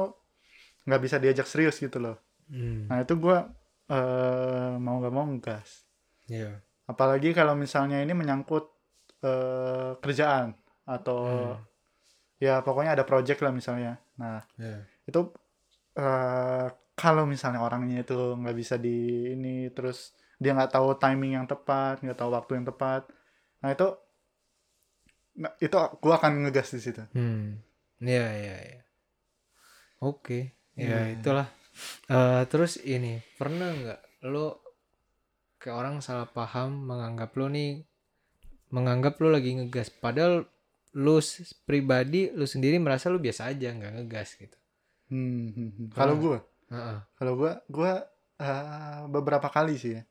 nggak 0.85 1.01
bisa 1.01 1.17
diajak 1.17 1.47
serius 1.47 1.77
gitu 1.79 1.97
loh. 1.99 2.17
Hmm, 2.49 2.89
Nah 2.89 3.01
itu 3.01 3.13
gue 3.15 3.37
eh 3.89 4.71
mau 4.77 4.99
nggak 5.01 5.13
mau 5.13 5.25
ngegas. 5.25 5.85
iya. 6.27 6.61
Apalagi 6.85 7.33
kalau 7.33 7.53
misalnya 7.53 8.01
ini 8.01 8.13
menyangkut 8.13 8.65
eh, 9.19 9.91
kerjaan 9.99 10.55
atau 10.87 11.21
Hmm. 11.21 11.59
ya 12.39 12.63
pokoknya 12.63 12.95
ada 12.95 13.03
project 13.03 13.43
lah 13.43 13.51
misalnya. 13.51 13.99
Nah, 14.15 14.39
Ya. 14.55 14.87
itu 15.05 15.19
eh, 15.95 16.67
kalau 16.95 17.23
misalnya 17.27 17.59
orangnya 17.59 18.03
itu 18.03 18.15
nggak 18.35 18.55
bisa 18.55 18.75
di 18.79 18.95
ini 19.35 19.67
terus 19.71 20.15
dia 20.39 20.55
nggak 20.55 20.71
tahu 20.71 20.95
timing 20.95 21.35
yang 21.35 21.47
tepat, 21.47 21.99
nggak 21.99 22.15
tahu 22.15 22.31
waktu 22.31 22.51
yang 22.59 22.67
tepat. 22.67 23.07
Nah, 23.59 23.69
itu 23.75 23.87
nah, 25.35 25.51
itu 25.59 25.75
gua 25.99 26.15
akan 26.19 26.47
ngegas 26.47 26.75
di 26.75 26.79
situ. 26.79 27.03
Hmm. 27.15 27.59
Iya, 27.99 28.25
iya, 28.41 28.55
iya. 28.63 28.81
Oke. 29.99 30.55
Ya, 30.79 31.03
Iya. 31.07 31.19
itulah. 31.19 31.47
Eh, 32.07 32.43
terus 32.51 32.79
ini, 32.79 33.19
pernah 33.39 33.71
nggak 33.71 33.99
lo 34.27 34.59
kayak 35.59 35.75
orang 35.75 35.95
salah 35.99 36.27
paham 36.27 36.88
menganggap 36.88 37.35
lo 37.35 37.51
nih 37.51 37.83
menganggap 38.71 39.19
lo 39.19 39.27
lagi 39.31 39.55
ngegas 39.59 39.91
padahal 39.91 40.47
s- 41.19 41.51
pribadi 41.67 42.31
lu 42.31 42.47
sendiri 42.47 42.79
merasa 42.79 43.12
lu 43.12 43.19
biasa 43.19 43.51
aja 43.51 43.71
nggak 43.71 43.93
ngegas 43.99 44.29
gitu. 44.39 44.57
Hmm, 45.12 45.51
hmm, 45.51 45.69
hmm. 45.75 45.88
Kalau 45.91 46.15
Pernah. 46.15 46.23
gua, 46.23 46.38
Heeh. 46.71 46.97
kalau 47.15 47.33
gua 47.35 47.51
gua 47.67 47.91
eh, 48.39 49.01
beberapa 49.07 49.47
kali 49.51 49.75
sih 49.75 49.99
ya. 49.99 50.03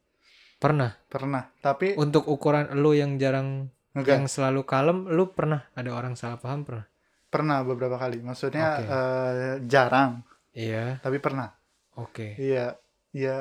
Pernah 0.59 0.91
Pernah, 1.07 1.45
tapi 1.63 1.95
untuk 1.97 2.27
ukuran 2.29 2.75
lu 2.77 2.93
yang 2.93 3.17
jarang 3.17 3.71
ngegas. 3.95 4.11
yang 4.19 4.25
selalu 4.27 4.63
kalem, 4.67 5.07
lu 5.09 5.33
pernah 5.33 5.65
ada 5.73 5.91
orang 5.95 6.13
salah 6.17 6.37
paham 6.37 6.65
pernah? 6.67 6.85
Pernah 7.29 7.61
beberapa 7.61 7.97
kali. 7.97 8.21
Maksudnya 8.21 8.67
Oke. 8.81 8.85
eh, 8.89 9.55
jarang, 9.69 10.25
Iya, 10.53 10.99
tapi 10.99 11.21
pernah. 11.21 11.53
oke. 11.95 12.35
Iya, 12.35 12.75
iya, 13.13 13.39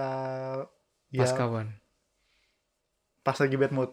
iya. 1.09 1.19
Pas 1.21 1.31
kapan? 1.31 1.71
Pas 3.21 3.37
lagi 3.37 3.55
bad 3.55 3.71
mood. 3.71 3.91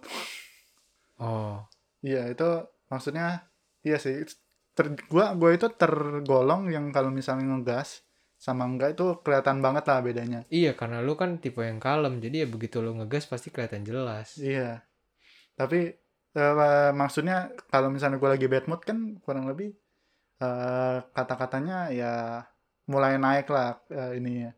Oh, 1.19 1.63
Iya, 2.01 2.29
itu 2.29 2.45
maksudnya 2.87 3.49
iya 3.81 3.97
sih. 3.97 4.27
Ter, 4.75 4.93
gua 5.09 5.33
gua 5.33 5.55
itu 5.55 5.71
tergolong 5.73 6.69
yang 6.69 6.91
kalau 6.91 7.09
misalnya 7.09 7.47
ngegas 7.49 8.03
sama 8.37 8.67
enggak 8.67 8.93
itu 8.93 9.23
kelihatan 9.25 9.63
banget 9.65 9.87
lah 9.89 10.03
bedanya. 10.03 10.41
iya 10.51 10.75
karena 10.77 11.01
lu 11.01 11.15
kan 11.17 11.39
tipe 11.41 11.63
yang 11.65 11.79
kalem, 11.81 12.21
jadi 12.21 12.45
ya 12.45 12.49
begitu 12.51 12.83
lu 12.83 12.93
ngegas 12.99 13.25
pasti 13.25 13.49
kelihatan 13.49 13.87
jelas. 13.87 14.37
Iya. 14.37 14.83
Tapi 15.55 15.95
eh, 16.35 16.91
maksudnya 16.93 17.55
kalau 17.71 17.89
misalnya 17.89 18.19
gua 18.19 18.35
lagi 18.37 18.51
bad 18.51 18.67
mood 18.67 18.83
kan 18.83 18.99
kurang 19.23 19.47
lebih 19.47 19.73
eh, 20.41 20.97
kata-katanya 21.13 21.91
ya 21.91 22.13
mulai 22.87 23.17
naik 23.17 23.47
lah 23.49 23.79
eh, 23.91 24.19
ininya. 24.19 24.51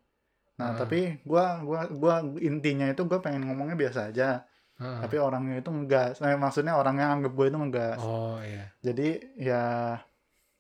Nah, 0.56 0.72
Ah. 0.72 0.76
tapi 0.80 1.20
gua 1.22 1.60
gua 1.60 1.84
gua 1.92 2.14
intinya 2.40 2.88
itu 2.88 3.04
gua 3.04 3.20
pengen 3.20 3.44
ngomongnya 3.44 3.76
biasa 3.76 4.08
aja. 4.08 4.48
Heeh. 4.76 4.98
Tapi 5.04 5.16
orangnya 5.16 5.60
itu 5.60 5.68
ngegas. 5.72 6.20
Eh, 6.20 6.36
maksudnya 6.36 6.76
orangnya 6.76 7.08
anggap 7.08 7.32
gue 7.32 7.46
itu 7.48 7.56
ngegas. 7.56 7.96
Oh 7.96 8.36
iya. 8.44 8.68
Jadi 8.84 9.08
ya 9.40 9.64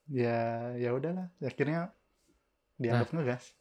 ya 0.08 0.72
ya 0.72 0.90
udahlah 0.96 1.28
akhirnya 1.40 1.92
dianggap 2.80 3.12
ngegas. 3.12 3.52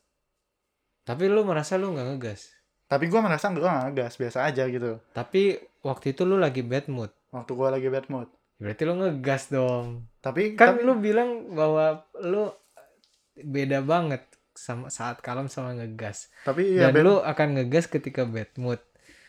Tapi 1.03 1.27
lu 1.27 1.43
merasa 1.43 1.75
lu 1.75 1.91
nggak 1.91 2.07
ngegas. 2.15 2.55
Tapi 2.85 3.09
gue 3.09 3.17
merasa 3.17 3.49
gue 3.49 3.65
gak 3.65 3.85
ngegas 3.91 4.13
biasa 4.15 4.45
aja 4.45 4.63
gitu. 4.69 5.01
Tapi 5.11 5.57
waktu 5.81 6.13
itu 6.13 6.21
lu 6.21 6.37
lagi 6.37 6.61
bad 6.61 6.85
mood. 6.87 7.09
Waktu 7.33 7.51
gue 7.51 7.69
lagi 7.69 7.87
bad 7.89 8.07
mood. 8.07 8.29
Berarti 8.55 8.81
lu 8.81 8.95
ngegas 8.95 9.49
dong. 9.49 10.07
Tapi 10.19 10.55
Kan 10.55 10.75
tapi 10.75 10.81
lu 10.81 10.95
bilang 10.97 11.51
bahwa 11.51 11.85
lu 12.19 12.49
beda 13.35 13.81
banget 13.81 14.23
sama 14.51 14.87
saat 14.87 15.19
kalem 15.19 15.45
sama 15.45 15.75
ngegas. 15.75 16.31
tapi 16.41 16.73
ya 16.73 16.87
Dan 16.87 16.95
bad- 16.95 17.03
lu 17.03 17.15
akan 17.19 17.47
ngegas 17.53 17.85
ketika 17.85 18.23
bad 18.23 18.47
mood. 18.55 18.79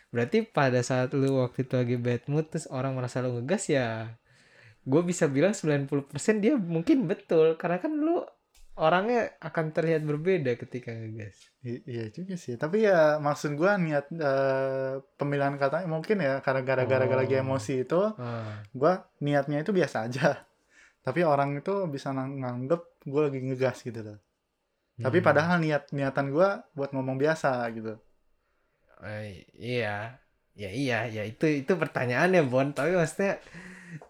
Berarti 0.09 0.47
pada 0.47 0.79
saat 0.81 1.11
lu 1.13 1.43
waktu 1.43 1.67
itu 1.67 1.75
lagi 1.75 1.97
bad 1.97 2.23
mood 2.27 2.47
terus 2.47 2.67
orang 2.69 2.95
merasa 2.95 3.19
lu 3.19 3.35
ngegas 3.35 3.67
ya 3.67 4.15
gue 4.83 5.03
bisa 5.03 5.27
bilang 5.27 5.51
90% 5.51 5.91
dia 6.39 6.55
mungkin 6.55 7.11
betul 7.11 7.59
karena 7.59 7.83
kan 7.83 7.91
lu 7.91 8.23
orangnya 8.77 9.33
akan 9.41 9.73
terlihat 9.73 10.05
berbeda 10.05 10.53
ketika 10.55 10.93
ngegas. 10.93 11.49
I- 11.63 11.81
iya 11.85 12.05
juga 12.09 12.37
sih. 12.37 12.55
Tapi 12.55 12.85
ya 12.85 13.17
maksud 13.17 13.53
gue 13.53 13.73
niat 13.81 14.07
eh, 14.11 14.95
pemilihan 15.17 15.57
katanya 15.57 15.89
mungkin 15.89 16.21
ya 16.21 16.39
karena 16.41 16.61
gara-gara 16.61 17.05
Oh. 17.05 17.17
lagi 17.17 17.35
emosi 17.35 17.83
itu 17.83 18.01
Ah, 18.15 18.61
gue 18.69 18.93
niatnya 19.21 19.61
itu 19.61 19.73
biasa 19.73 20.07
aja. 20.07 20.45
Tapi 21.07 21.21
orang 21.23 21.57
itu 21.57 21.73
bisa 21.87 22.11
nang- 22.11 22.37
nganggep 22.37 22.83
gue 23.03 23.23
lagi 23.23 23.39
ngegas 23.41 23.81
gitu 23.81 24.01
loh. 24.03 24.19
Tapi 24.97 25.19
hmm. 25.21 25.27
padahal 25.27 25.57
niat 25.59 25.93
niatan 25.93 26.29
gue 26.31 26.49
buat 26.73 26.91
ngomong 26.91 27.17
biasa 27.17 27.65
gitu. 27.73 27.97
Eh, 29.01 29.45
iya, 29.53 30.17
ya 30.53 30.71
iya, 30.73 31.05
ya 31.05 31.23
itu 31.23 31.45
itu 31.45 31.73
pertanyaannya 31.73 32.45
Bon. 32.45 32.73
Tapi 32.73 32.93
maksudnya 32.93 33.37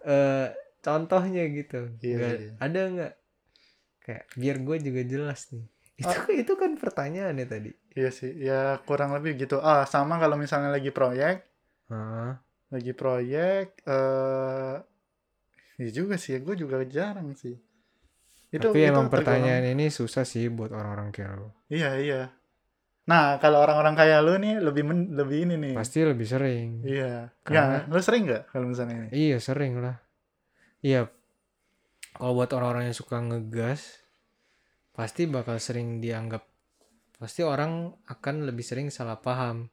eh 0.03 0.47
contohnya 0.79 1.43
gitu, 1.51 1.91
Iya, 1.99 2.15
Nggak- 2.17 2.39
iya. 2.39 2.51
ada 2.57 2.81
nggak 2.87 3.13
kayak 4.07 4.23
biar 4.33 4.57
gue 4.57 4.77
juga 4.81 5.01
jelas 5.03 5.51
nih. 5.51 5.67
Itu 5.97 6.07
Ah. 6.07 6.25
itu 6.31 6.53
kan 6.55 6.71
pertanyaannya 6.73 7.45
tadi. 7.45 7.71
Iya 7.91 8.09
sih, 8.09 8.31
ya 8.39 8.79
kurang 8.85 9.11
lebih 9.11 9.35
gitu. 9.35 9.59
Ah, 9.59 9.83
sama 9.83 10.15
kalau 10.15 10.37
misalnya 10.37 10.71
lagi 10.71 10.89
proyek, 10.89 11.43
Hah? 11.89 12.39
lagi 12.69 12.93
proyek, 12.93 13.81
eh, 13.83 14.75
iya 15.75 15.89
juga 15.91 16.15
sih, 16.15 16.37
gue 16.37 16.55
juga 16.55 16.79
jarang 16.85 17.33
sih. 17.33 17.57
Itu, 18.47 18.71
Tapi 18.71 18.79
itu 18.79 18.87
emang 18.87 19.11
tergolong- 19.11 19.43
pertanyaan 19.43 19.65
ini 19.75 19.91
susah 19.91 20.23
sih 20.23 20.47
buat 20.47 20.71
orang-orang 20.71 21.11
kayak 21.11 21.33
lo. 21.35 21.49
Iya 21.67 21.91
iya. 21.99 22.21
Nah, 23.07 23.39
kalau 23.39 23.59
orang-orang 23.59 23.95
kayak 23.95 24.19
lu 24.23 24.35
nih 24.37 24.59
lebih 24.59 24.83
men- 24.83 25.11
lebih 25.11 25.47
ini 25.47 25.55
nih. 25.57 25.73
Pasti 25.75 25.99
lebih 26.03 26.27
sering. 26.27 26.83
Iya. 26.83 27.31
Karena- 27.43 27.83
Ya, 27.83 27.91
lu 27.91 27.99
sering 27.99 28.23
nggak 28.23 28.43
kalau 28.51 28.67
misalnya 28.67 28.95
ini? 29.03 29.09
Iya 29.11 29.37
sering 29.39 29.79
lah. 29.79 29.95
Iya. 30.79 31.07
Kalau 32.17 32.33
buat 32.33 32.49
orang-orang 32.49 32.89
yang 32.89 32.97
suka 32.97 33.21
ngegas, 33.21 34.01
pasti 34.97 35.29
bakal 35.29 35.61
sering 35.61 36.01
dianggap. 36.01 36.41
Pasti 37.21 37.45
orang 37.45 37.93
akan 38.09 38.49
lebih 38.49 38.65
sering 38.65 38.89
salah 38.89 39.21
paham. 39.21 39.69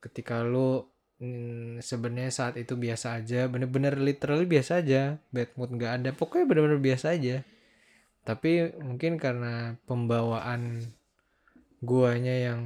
Ketika 0.00 0.40
lu 0.40 0.88
mm, 1.20 1.84
sebenarnya 1.84 2.32
saat 2.32 2.56
itu 2.56 2.80
biasa 2.80 3.20
aja, 3.20 3.44
bener-bener 3.52 4.00
literally 4.00 4.48
biasa 4.48 4.80
aja, 4.80 5.20
bad 5.28 5.52
mood 5.60 5.76
nggak 5.76 5.92
ada, 6.00 6.10
pokoknya 6.16 6.48
bener-bener 6.48 6.80
biasa 6.80 7.12
aja. 7.12 7.44
Tapi 8.24 8.72
mungkin 8.80 9.20
karena 9.20 9.76
pembawaan 9.84 10.80
guanya 11.84 12.36
yang 12.36 12.60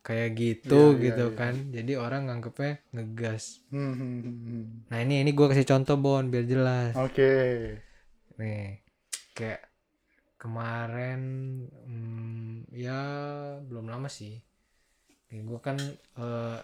kayak 0.00 0.38
gitu 0.38 0.96
Iya, 0.96 0.96
iya, 0.96 1.04
gitu 1.12 1.24
iya. 1.28 1.36
kan, 1.36 1.54
jadi 1.68 1.92
orang 2.00 2.32
nganggepnya 2.32 2.80
ngegas. 2.96 3.60
Hmm, 3.68 3.92
hmm, 3.92 4.20
hmm. 4.24 4.64
Nah 4.88 4.98
ini 5.04 5.20
ini 5.20 5.30
gue 5.36 5.46
kasih 5.52 5.68
contoh 5.68 6.00
Bon 6.00 6.24
biar 6.32 6.48
jelas. 6.48 6.96
Oke. 6.96 7.32
Nih 8.40 8.80
kayak 9.36 9.62
kemarin 10.36 11.20
hmm, 11.88 12.68
ya 12.72 13.00
belum 13.64 13.88
lama 13.88 14.08
sih. 14.08 14.36
Gue 15.32 15.60
kan 15.60 15.76
eh, 16.16 16.58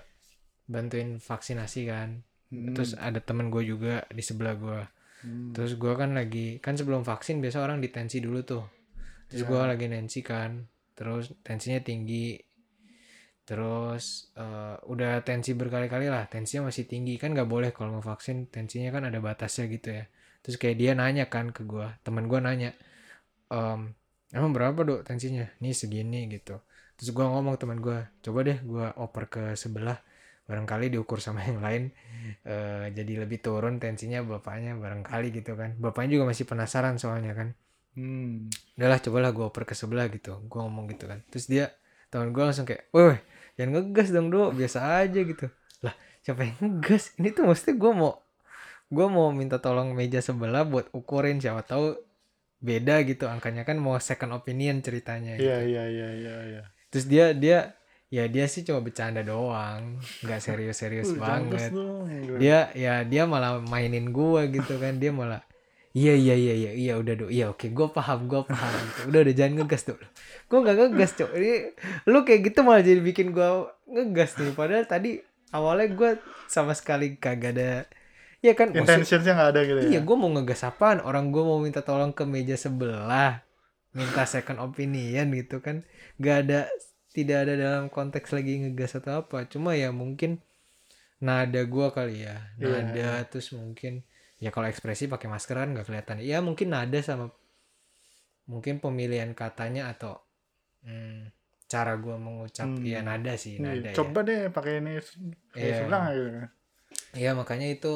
bantuin 0.69 1.19
vaksinasi 1.19 1.81
kan. 1.89 2.21
Hmm, 2.53 2.77
Terus 2.77 2.93
ada 2.97 3.21
temen 3.21 3.49
gue 3.49 3.65
juga 3.65 4.05
di 4.13 4.21
sebelah 4.25 4.55
gue. 4.57 4.81
hmm. 5.25 5.53
Terus 5.57 5.73
gue 5.81 5.93
kan 5.97 6.13
lagi 6.13 6.61
kan 6.61 6.77
sebelum 6.77 7.03
vaksin 7.05 7.41
biasa 7.41 7.65
orang 7.65 7.81
ditensi 7.81 8.21
dulu 8.21 8.41
tuh. 8.45 8.65
Terus 9.29 9.43
Iya. 9.45 9.49
gue 9.49 9.61
lagi 9.73 9.87
nensi 9.89 10.21
kan. 10.21 10.51
Terus 10.93 11.33
tensinya 11.41 11.81
tinggi. 11.81 12.37
Terus 13.43 14.31
eh, 14.39 14.77
udah 14.87 15.25
tensi 15.27 15.53
berkali-kali 15.57 16.07
lah. 16.13 16.25
Tensinya 16.31 16.69
masih 16.71 16.85
tinggi 16.87 17.19
kan 17.19 17.35
nggak 17.35 17.49
boleh 17.51 17.71
kalau 17.75 17.99
mau 17.99 18.05
vaksin 18.05 18.47
tensinya 18.53 18.93
kan 18.95 19.09
ada 19.11 19.19
batasnya 19.19 19.67
gitu 19.73 19.89
ya. 19.99 20.05
Terus 20.43 20.57
kayak 20.59 20.77
dia 20.79 20.93
nanya 20.99 21.27
kan 21.31 21.55
ke 21.55 21.63
gue, 21.63 21.87
teman 22.03 22.27
gue 22.27 22.39
nanya, 22.43 22.71
"Em, 23.51 23.95
emang 24.35 24.51
berapa 24.57 24.81
dok 24.83 25.01
tensinya? 25.07 25.47
Nih 25.63 25.75
segini 25.77 26.27
gitu. 26.31 26.59
Terus 26.99 27.11
gue 27.15 27.25
ngomong 27.25 27.57
teman 27.59 27.79
gue, 27.83 27.99
coba 28.23 28.39
deh 28.47 28.59
gue 28.63 28.87
oper 28.99 29.25
ke 29.31 29.43
sebelah, 29.59 29.99
barangkali 30.47 30.91
diukur 30.93 31.19
sama 31.23 31.43
yang 31.47 31.63
lain, 31.63 31.83
eh, 32.47 32.91
jadi 32.95 33.27
lebih 33.27 33.39
turun 33.43 33.79
tensinya 33.83 34.21
bapaknya 34.23 34.75
barangkali 34.79 35.29
gitu 35.35 35.55
kan. 35.59 35.75
Bapaknya 35.79 36.19
juga 36.19 36.25
masih 36.35 36.45
penasaran 36.47 36.99
soalnya 36.99 37.33
kan. 37.35 37.49
Hmm. 37.93 38.49
Udahlah 38.79 38.99
cobalah 39.05 39.31
gue 39.37 39.45
oper 39.47 39.65
ke 39.69 39.75
sebelah 39.77 40.09
gitu. 40.09 40.41
Gue 40.49 40.59
ngomong 40.65 40.89
gitu 40.93 41.05
kan. 41.11 41.21
Terus 41.29 41.47
dia 41.51 41.65
teman 42.09 42.33
gue 42.33 42.43
langsung 42.45 42.65
kayak, 42.69 42.89
weh, 42.93 43.05
weh, 43.17 43.21
jangan 43.57 43.71
ngegas 43.79 44.09
dong 44.13 44.29
dok, 44.33 44.51
biasa 44.57 44.79
aja 45.05 45.21
gitu. 45.23 45.47
Lah 45.85 45.95
siapa 46.25 46.41
yang 46.47 46.57
ngegas? 46.61 47.17
Ini 47.21 47.29
tuh 47.35 47.45
mesti 47.51 47.71
gue 47.75 47.93
mau 47.93 48.22
gue 48.93 49.07
mau 49.09 49.33
minta 49.33 49.57
tolong 49.57 49.97
meja 49.97 50.21
sebelah 50.21 50.69
buat 50.69 50.93
ukurin 50.93 51.41
siapa 51.41 51.65
tahu 51.65 51.97
beda 52.61 53.01
gitu. 53.09 53.25
Angkanya 53.25 53.65
kan 53.65 53.81
mau 53.81 53.97
second 53.97 54.37
opinion 54.37 54.85
ceritanya 54.85 55.41
gitu. 55.41 55.49
Iya 55.49 55.59
iya 55.65 55.85
iya 55.89 56.09
iya. 56.13 56.35
Iya. 56.45 56.63
Terus 56.93 57.09
dia 57.09 57.33
dia 57.33 57.59
ya 58.13 58.29
dia 58.29 58.45
sih 58.45 58.61
cuma 58.69 58.85
bercanda 58.85 59.25
doang, 59.25 59.97
nggak 60.21 60.41
serius-serius 60.45 61.17
banget. 61.17 61.73
Dia 62.37 62.69
ya 62.77 63.01
dia 63.09 63.25
malah 63.25 63.65
mainin 63.65 64.13
gua 64.13 64.45
gitu 64.53 64.77
kan, 64.77 65.01
dia 65.01 65.09
malah 65.09 65.41
iya 65.93 66.17
iya 66.17 66.33
iya 66.33 66.55
iya 66.57 66.73
iya 66.73 66.93
udah 66.97 67.15
do 67.21 67.29
iya 67.29 67.53
oke 67.53 67.69
gua 67.73 67.89
paham 67.93 68.29
gua 68.29 68.45
paham. 68.45 68.69
Gitu. 68.69 69.01
udah 69.13 69.21
udah 69.29 69.35
jangan 69.37 69.53
ngegas 69.61 69.83
tuh 69.89 69.97
gua 70.53 70.59
nggak 70.69 70.77
ngegas 70.93 71.11
cok. 71.17 71.31
Ini 71.33 71.55
lu 72.13 72.19
kayak 72.29 72.41
gitu 72.53 72.61
malah 72.61 72.85
jadi 72.85 73.01
bikin 73.01 73.33
gua 73.33 73.73
ngegas 73.89 74.37
nih. 74.37 74.53
Padahal 74.53 74.85
tadi 74.85 75.25
awalnya 75.49 75.89
gua 75.97 76.11
sama 76.53 76.77
sekali 76.77 77.17
kagak 77.17 77.57
ada 77.57 77.89
Iya 78.43 78.53
kan 78.59 78.75
Intentionsnya 78.75 79.33
nggak 79.39 79.51
ada 79.55 79.61
gitu 79.63 79.79
ya. 79.79 79.89
Iya, 79.95 80.01
gue 80.03 80.17
mau 80.19 80.27
ngegas 80.35 80.67
apaan? 80.67 80.99
Orang 80.99 81.31
gue 81.31 81.43
mau 81.47 81.63
minta 81.63 81.79
tolong 81.87 82.11
ke 82.11 82.27
meja 82.27 82.59
sebelah, 82.59 83.39
minta 83.95 84.27
second 84.27 84.59
opinion 84.59 85.31
gitu 85.31 85.63
kan? 85.63 85.87
Gak 86.19 86.37
ada, 86.51 86.67
tidak 87.15 87.39
ada 87.47 87.55
dalam 87.55 87.85
konteks 87.87 88.35
lagi 88.35 88.59
ngegas 88.67 88.99
atau 88.99 89.23
apa. 89.23 89.47
Cuma 89.47 89.79
ya 89.79 89.95
mungkin 89.95 90.43
nada 91.23 91.63
gue 91.63 91.87
kali 91.95 92.27
ya, 92.27 92.51
Iya. 92.59 92.83
nada 92.83 93.11
terus 93.31 93.55
mungkin 93.55 94.03
ya 94.43 94.51
kalau 94.51 94.67
ekspresi 94.67 95.07
pakai 95.07 95.31
masker 95.31 95.55
kan 95.55 95.71
nggak 95.71 95.87
kelihatan. 95.87 96.19
Iya 96.19 96.43
mungkin 96.43 96.75
nada 96.75 96.99
sama 96.99 97.31
mungkin 98.51 98.83
pemilihan 98.83 99.31
katanya 99.39 99.95
atau 99.95 100.19
hmm, 100.83 101.31
cara 101.71 101.95
gue 101.95 102.17
mengucap 102.19 102.67
Hmm. 102.67 102.83
ya 102.83 103.07
nada 103.07 103.39
sih 103.39 103.63
Nih, 103.63 103.79
nada 103.79 103.95
ya. 103.95 103.95
coba 103.95 104.27
deh 104.27 104.51
pakai 104.51 104.83
ini 104.83 104.99
kayak 105.55 105.63
Iya. 105.63 105.75
sebelah 105.79 106.05
gitu. 106.11 106.29
Iya 107.23 107.31
makanya 107.39 107.71
itu 107.71 107.93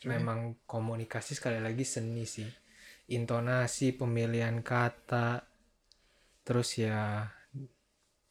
Cuma- 0.00 0.12
memang 0.14 0.40
komunikasi 0.72 1.32
sekali 1.38 1.58
lagi 1.66 1.84
seni 1.94 2.24
sih. 2.34 2.48
Intonasi, 3.16 3.94
pemilihan 4.00 4.58
kata, 4.62 5.28
terus 6.46 6.78
ya 6.78 7.26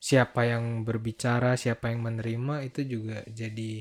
siapa 0.07 0.41
yang 0.51 0.65
berbicara, 0.87 1.51
siapa 1.63 1.85
yang 1.91 1.99
menerima 2.07 2.55
itu 2.69 2.81
juga 2.93 3.17
jadi 3.39 3.71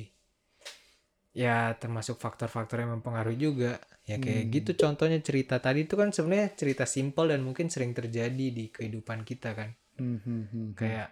ya 1.35 1.75
termasuk 1.83 2.17
faktor-faktor 2.25 2.77
yang 2.83 2.93
mempengaruhi 2.99 3.39
juga. 3.47 3.73
Ya 4.11 4.17
kayak 4.25 4.45
Hmm. 4.45 4.55
gitu 4.57 4.71
contohnya 4.83 5.19
cerita 5.29 5.57
tadi 5.67 5.81
itu 5.89 5.95
kan 6.01 6.09
sebenarnya 6.17 6.49
cerita 6.61 6.85
simpel 6.95 7.25
dan 7.33 7.41
mungkin 7.47 7.67
sering 7.75 7.93
terjadi 7.99 8.47
di 8.59 8.65
kehidupan 8.77 9.21
kita 9.31 9.51
kan. 9.59 9.71
Hmm, 9.99 10.19
hmm, 10.25 10.43
hmm. 10.53 10.69
Kayak 10.79 11.09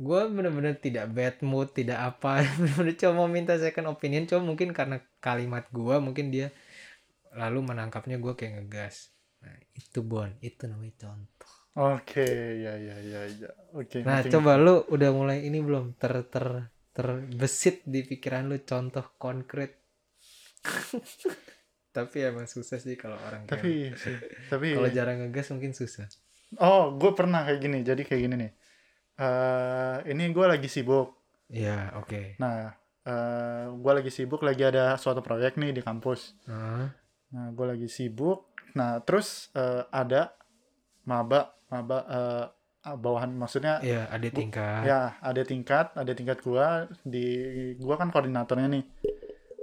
gue 0.00 0.20
bener-bener 0.32 0.74
tidak 0.80 1.12
bad 1.12 1.36
mood 1.44 1.76
tidak 1.76 2.00
apa 2.00 2.40
bener-bener 2.58 2.96
cuma 2.96 3.12
mau 3.20 3.28
minta 3.28 3.60
second 3.60 3.92
opinion 3.92 4.24
cuma 4.24 4.40
mungkin 4.40 4.72
karena 4.72 5.04
kalimat 5.20 5.68
gue 5.68 5.96
mungkin 6.00 6.32
dia 6.32 6.48
lalu 7.36 7.60
menangkapnya 7.60 8.16
gue 8.16 8.32
kayak 8.32 8.64
ngegas 8.64 9.12
nah 9.44 9.52
itu 9.76 10.00
bon 10.00 10.32
itu 10.40 10.64
namanya 10.64 11.08
contoh 11.08 11.52
Oke, 11.70 12.26
ya 12.58 12.74
ya 12.74 12.98
ya 12.98 13.20
ya. 13.30 13.50
Oke. 13.78 14.02
nah 14.02 14.20
ngerti. 14.20 14.34
coba 14.34 14.58
lu 14.58 14.82
udah 14.90 15.10
mulai 15.14 15.46
ini 15.46 15.62
belum 15.62 15.94
ter 16.02 16.26
ter 16.26 16.66
terbesit 16.90 17.86
di 17.86 18.02
pikiran 18.02 18.50
lu 18.50 18.58
contoh 18.66 19.14
konkret 19.22 19.78
tapi 21.96 22.26
emang 22.26 22.50
susah 22.50 22.82
sih 22.82 22.98
kalau 22.98 23.14
orang 23.22 23.46
kayak 23.46 23.62
Tapi 23.62 23.72
sih, 23.94 24.16
tapi 24.50 24.74
kalau 24.74 24.90
jarang 24.90 25.22
ngegas 25.22 25.54
mungkin 25.54 25.70
susah 25.70 26.10
oh, 26.58 26.98
gue 26.98 27.12
pernah 27.14 27.46
kayak 27.46 27.60
gini. 27.62 27.78
Jadi 27.86 28.02
kayak 28.02 28.20
gini 28.26 28.34
nih. 28.34 28.50
Eh, 29.20 29.96
ini 30.16 30.32
gue 30.32 30.46
lagi 30.48 30.64
sibuk. 30.64 31.12
ya 31.50 31.92
oke 31.98 32.40
Nah, 32.40 32.72
eh 33.04 33.64
gue 33.68 33.92
lagi 33.92 34.08
sibuk, 34.08 34.40
lagi 34.40 34.64
ada 34.64 34.96
suatu 34.96 35.20
proyek 35.20 35.60
nih 35.60 35.76
di 35.76 35.82
kampus. 35.84 36.40
Nah, 36.48 36.88
Nah, 37.30 37.52
gue 37.54 37.66
lagi 37.68 37.86
sibuk. 37.86 38.50
Nah, 38.74 38.98
terus 39.04 39.52
eh, 39.52 39.84
ada 39.92 40.32
maba, 41.04 41.52
maba 41.68 41.98
eh, 42.08 42.46
bawahan, 42.80 43.36
maksudnya 43.36 43.76
ya 43.84 44.08
ada 44.08 44.28
tingkat 44.32 44.82
ya 44.88 45.00
ada 45.20 45.42
tingkat, 45.44 45.92
ada 45.92 46.12
tingkat 46.16 46.40
gua 46.40 46.88
di 47.04 47.26
gua 47.76 48.00
kan 48.00 48.08
koordinatornya 48.08 48.72
nih. 48.72 48.84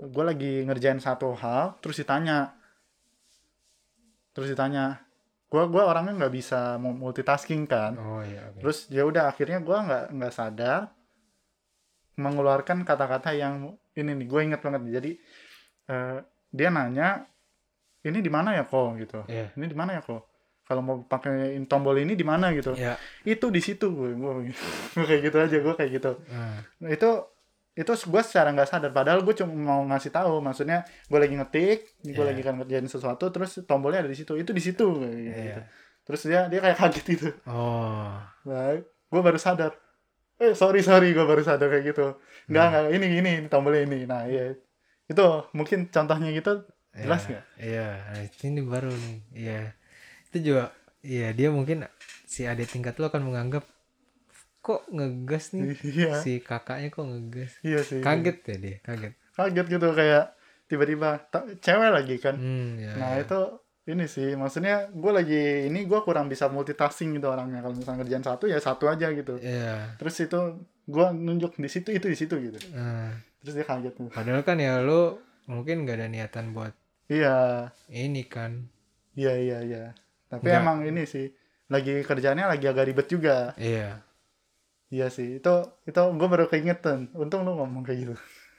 Gue 0.06 0.22
lagi 0.22 0.62
ngerjain 0.62 1.02
satu 1.02 1.34
hal, 1.34 1.82
terus 1.82 1.98
ditanya, 1.98 2.54
terus 4.38 4.54
ditanya, 4.54 5.02
gua 5.48 5.64
gua 5.72 5.84
orangnya 5.88 6.14
nggak 6.26 6.34
bisa 6.36 6.76
mu- 6.76 6.96
multitasking 6.96 7.64
kan. 7.66 7.96
oh 7.96 8.22
ya 8.24 8.52
oke. 8.52 8.60
Terus 8.64 8.78
ya 8.92 9.04
udah 9.08 9.32
akhirnya 9.32 9.60
gua 9.64 9.78
nggak 9.88 10.04
nggak 10.16 10.34
sadar 10.36 10.92
mengeluarkan 12.18 12.82
kata-kata 12.82 13.30
yang 13.38 13.78
ini 13.94 14.12
nih 14.18 14.26
gue 14.26 14.42
inget 14.42 14.62
banget 14.62 14.82
jadi 14.90 15.12
eh, 15.88 16.18
dia 16.50 16.70
nanya 16.74 17.30
ini 18.02 18.20
di 18.24 18.32
mana 18.32 18.58
ya 18.58 18.64
kok? 18.66 18.98
Gitu. 18.98 19.20
Iya. 19.30 19.54
ini 19.54 19.66
di 19.70 19.78
mana 19.78 20.00
ya 20.00 20.02
kok? 20.02 20.26
Kalau 20.68 20.82
mau 20.84 20.98
pakai 21.06 21.56
tombol 21.70 21.96
ini 22.02 22.18
di 22.18 22.26
mana 22.26 22.52
gitu. 22.58 22.74
Ya 22.76 22.98
itu 23.24 23.48
di 23.54 23.62
situ 23.62 23.88
gue 23.94 24.18
gue 24.18 24.32
gue 24.98 25.06
kayak 25.06 25.22
gitu 25.30 25.38
aja 25.38 25.58
gue 25.62 25.74
kayak 25.78 25.92
gitu. 25.94 26.12
Nah. 26.28 26.58
Nah, 26.82 26.90
itu 26.90 27.10
itu 27.78 27.92
gue 27.94 28.22
secara 28.26 28.50
nggak 28.50 28.68
sadar 28.68 28.90
padahal 28.90 29.22
gue 29.22 29.38
cuma 29.38 29.54
mau 29.54 29.82
ngasih 29.86 30.10
tahu 30.10 30.42
maksudnya 30.42 30.82
gue 31.06 31.20
lagi 31.22 31.38
ngetik 31.38 31.80
gue 32.02 32.12
Iya. 32.12 32.26
lagi 32.26 32.42
kan 32.42 32.58
ngerjain 32.58 32.90
sesuatu 32.90 33.30
terus 33.30 33.62
tombolnya 33.64 34.02
ada 34.02 34.10
di 34.10 34.18
situ 34.18 34.34
itu 34.34 34.50
di 34.50 34.60
situ 34.60 34.86
kayak 34.98 35.14
gitu. 35.16 35.42
Iya. 35.46 35.58
terus 36.02 36.22
dia 36.24 36.42
dia 36.48 36.60
kayak 36.60 36.78
kaget 36.78 37.06
gitu 37.06 37.30
Oh, 37.46 38.18
Nah, 38.44 38.80
gue 38.82 39.22
baru 39.22 39.36
sadar. 39.36 39.76
Eh, 40.38 40.54
sorry, 40.54 40.80
sorry, 40.80 41.12
gue 41.12 41.22
baru 41.22 41.42
sadar 41.42 41.68
kayak 41.68 41.92
gitu. 41.92 42.16
Enggak, 42.48 42.64
Hmm. 42.64 42.72
enggak, 42.72 42.84
ini, 42.96 43.06
ini, 43.12 43.32
ini 43.38 43.48
tombolnya 43.48 43.82
ini. 43.84 44.00
Nah, 44.06 44.24
iya. 44.24 44.56
Itu 45.04 45.26
mungkin 45.52 45.90
contohnya 45.90 46.32
gitu, 46.32 46.64
jelas 46.94 47.22
Iya, 47.22 47.30
nggak? 47.30 47.44
Iya, 47.60 47.88
nah, 48.08 48.24
ini 48.24 48.62
baru 48.64 48.88
nih. 48.90 49.18
Iya. 49.34 49.62
Itu 50.32 50.38
juga 50.42 50.64
iya 51.04 51.28
dia 51.32 51.50
mungkin 51.50 51.84
si 52.24 52.44
adik 52.44 52.70
tingkat 52.70 52.96
lo 52.98 53.08
akan 53.08 53.24
menganggap 53.24 53.64
kok 54.60 54.84
ngegas 54.90 55.52
nih 55.52 55.74
Iya, 55.80 56.12
si 56.20 56.40
kakaknya 56.40 56.90
kok 56.90 57.06
ngegas. 57.06 57.52
iya 57.62 57.80
sih. 57.80 58.00
Kaget 58.00 58.38
ya 58.44 58.56
dia, 58.58 58.78
kaget. 58.82 59.14
Kaget 59.32 59.66
gitu, 59.70 59.88
kayak 59.92 60.26
tiba-tiba, 60.66 61.10
cewek 61.58 61.90
lagi 61.90 62.16
kan. 62.18 62.36
Hmm, 62.36 62.76
ya. 62.76 62.92
Nah, 62.96 63.12
ya. 63.16 63.24
itu, 63.24 63.40
ini 63.88 64.06
sih, 64.06 64.36
maksudnya 64.36 64.92
gue 64.92 65.12
lagi, 65.14 65.42
ini 65.66 65.88
gue 65.88 66.00
kurang 66.02 66.28
bisa 66.28 66.48
multitasking 66.48 67.16
gitu 67.16 67.28
orangnya. 67.28 67.62
Kalau 67.62 67.72
misalnya 67.72 68.04
kerjaan 68.04 68.26
satu, 68.26 68.44
ya 68.46 68.60
satu 68.60 68.86
aja 68.86 69.08
gitu. 69.10 69.40
Iya. 69.40 69.96
Terus 69.96 70.16
itu, 70.20 70.40
gue 70.84 71.06
nunjuk 71.14 71.56
di 71.56 71.70
situ, 71.70 71.90
itu 71.92 72.06
di 72.06 72.18
situ 72.18 72.36
gitu. 72.36 72.60
Nah, 72.76 73.16
Terus 73.40 73.54
dia 73.56 73.66
kaget. 73.66 73.94
tuh. 73.96 74.12
padahal 74.12 74.44
kan 74.44 74.58
ya 74.58 74.82
lo 74.82 75.24
mungkin 75.48 75.88
gak 75.88 76.04
ada 76.04 76.08
niatan 76.08 76.52
buat 76.52 76.76
Iya, 77.08 77.72
ini 77.88 78.28
kan. 78.28 78.68
iya, 79.16 79.40
iya, 79.40 79.58
iya. 79.64 79.84
Tapi 80.28 80.44
Nggak. 80.44 80.60
emang 80.60 80.78
ini 80.84 81.08
sih, 81.08 81.32
lagi 81.72 82.04
kerjaannya 82.04 82.44
lagi 82.50 82.68
agak 82.68 82.84
ribet 82.84 83.08
juga. 83.08 83.56
Iya. 83.56 84.04
Iya 84.96 85.08
sih, 85.12 85.28
itu 85.40 85.54
itu 85.90 86.00
gue 86.20 86.28
baru 86.34 86.46
keingetan. 86.52 87.00
Untung 87.22 87.42
lu 87.46 87.52
ngomong 87.60 87.84
kayak 87.88 88.00
gitu. 88.04 88.16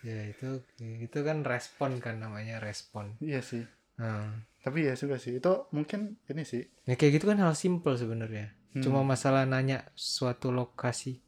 Ya 0.07 0.31
itu 0.31 0.63
itu 0.79 1.19
kan 1.27 1.43
respon 1.43 1.99
kan 2.05 2.23
namanya 2.23 2.63
respon. 2.63 3.19
Iya 3.19 3.41
sih. 3.43 3.65
Nah, 3.99 4.31
Tapi 4.63 4.79
ya 4.87 4.95
juga 4.95 5.17
sih, 5.19 5.33
itu 5.41 5.53
mungkin 5.75 6.01
ini 6.31 6.43
sih. 6.45 6.63
ya 6.89 6.95
kayak 6.99 7.13
gitu 7.19 7.27
kan 7.31 7.39
hal 7.43 7.55
simpel 7.57 7.95
sebenarnya. 7.99 8.53
Hmm. 8.77 8.83
Cuma 8.85 9.01
masalah 9.03 9.43
nanya 9.49 9.89
suatu 9.97 10.53
lokasi, 10.55 11.19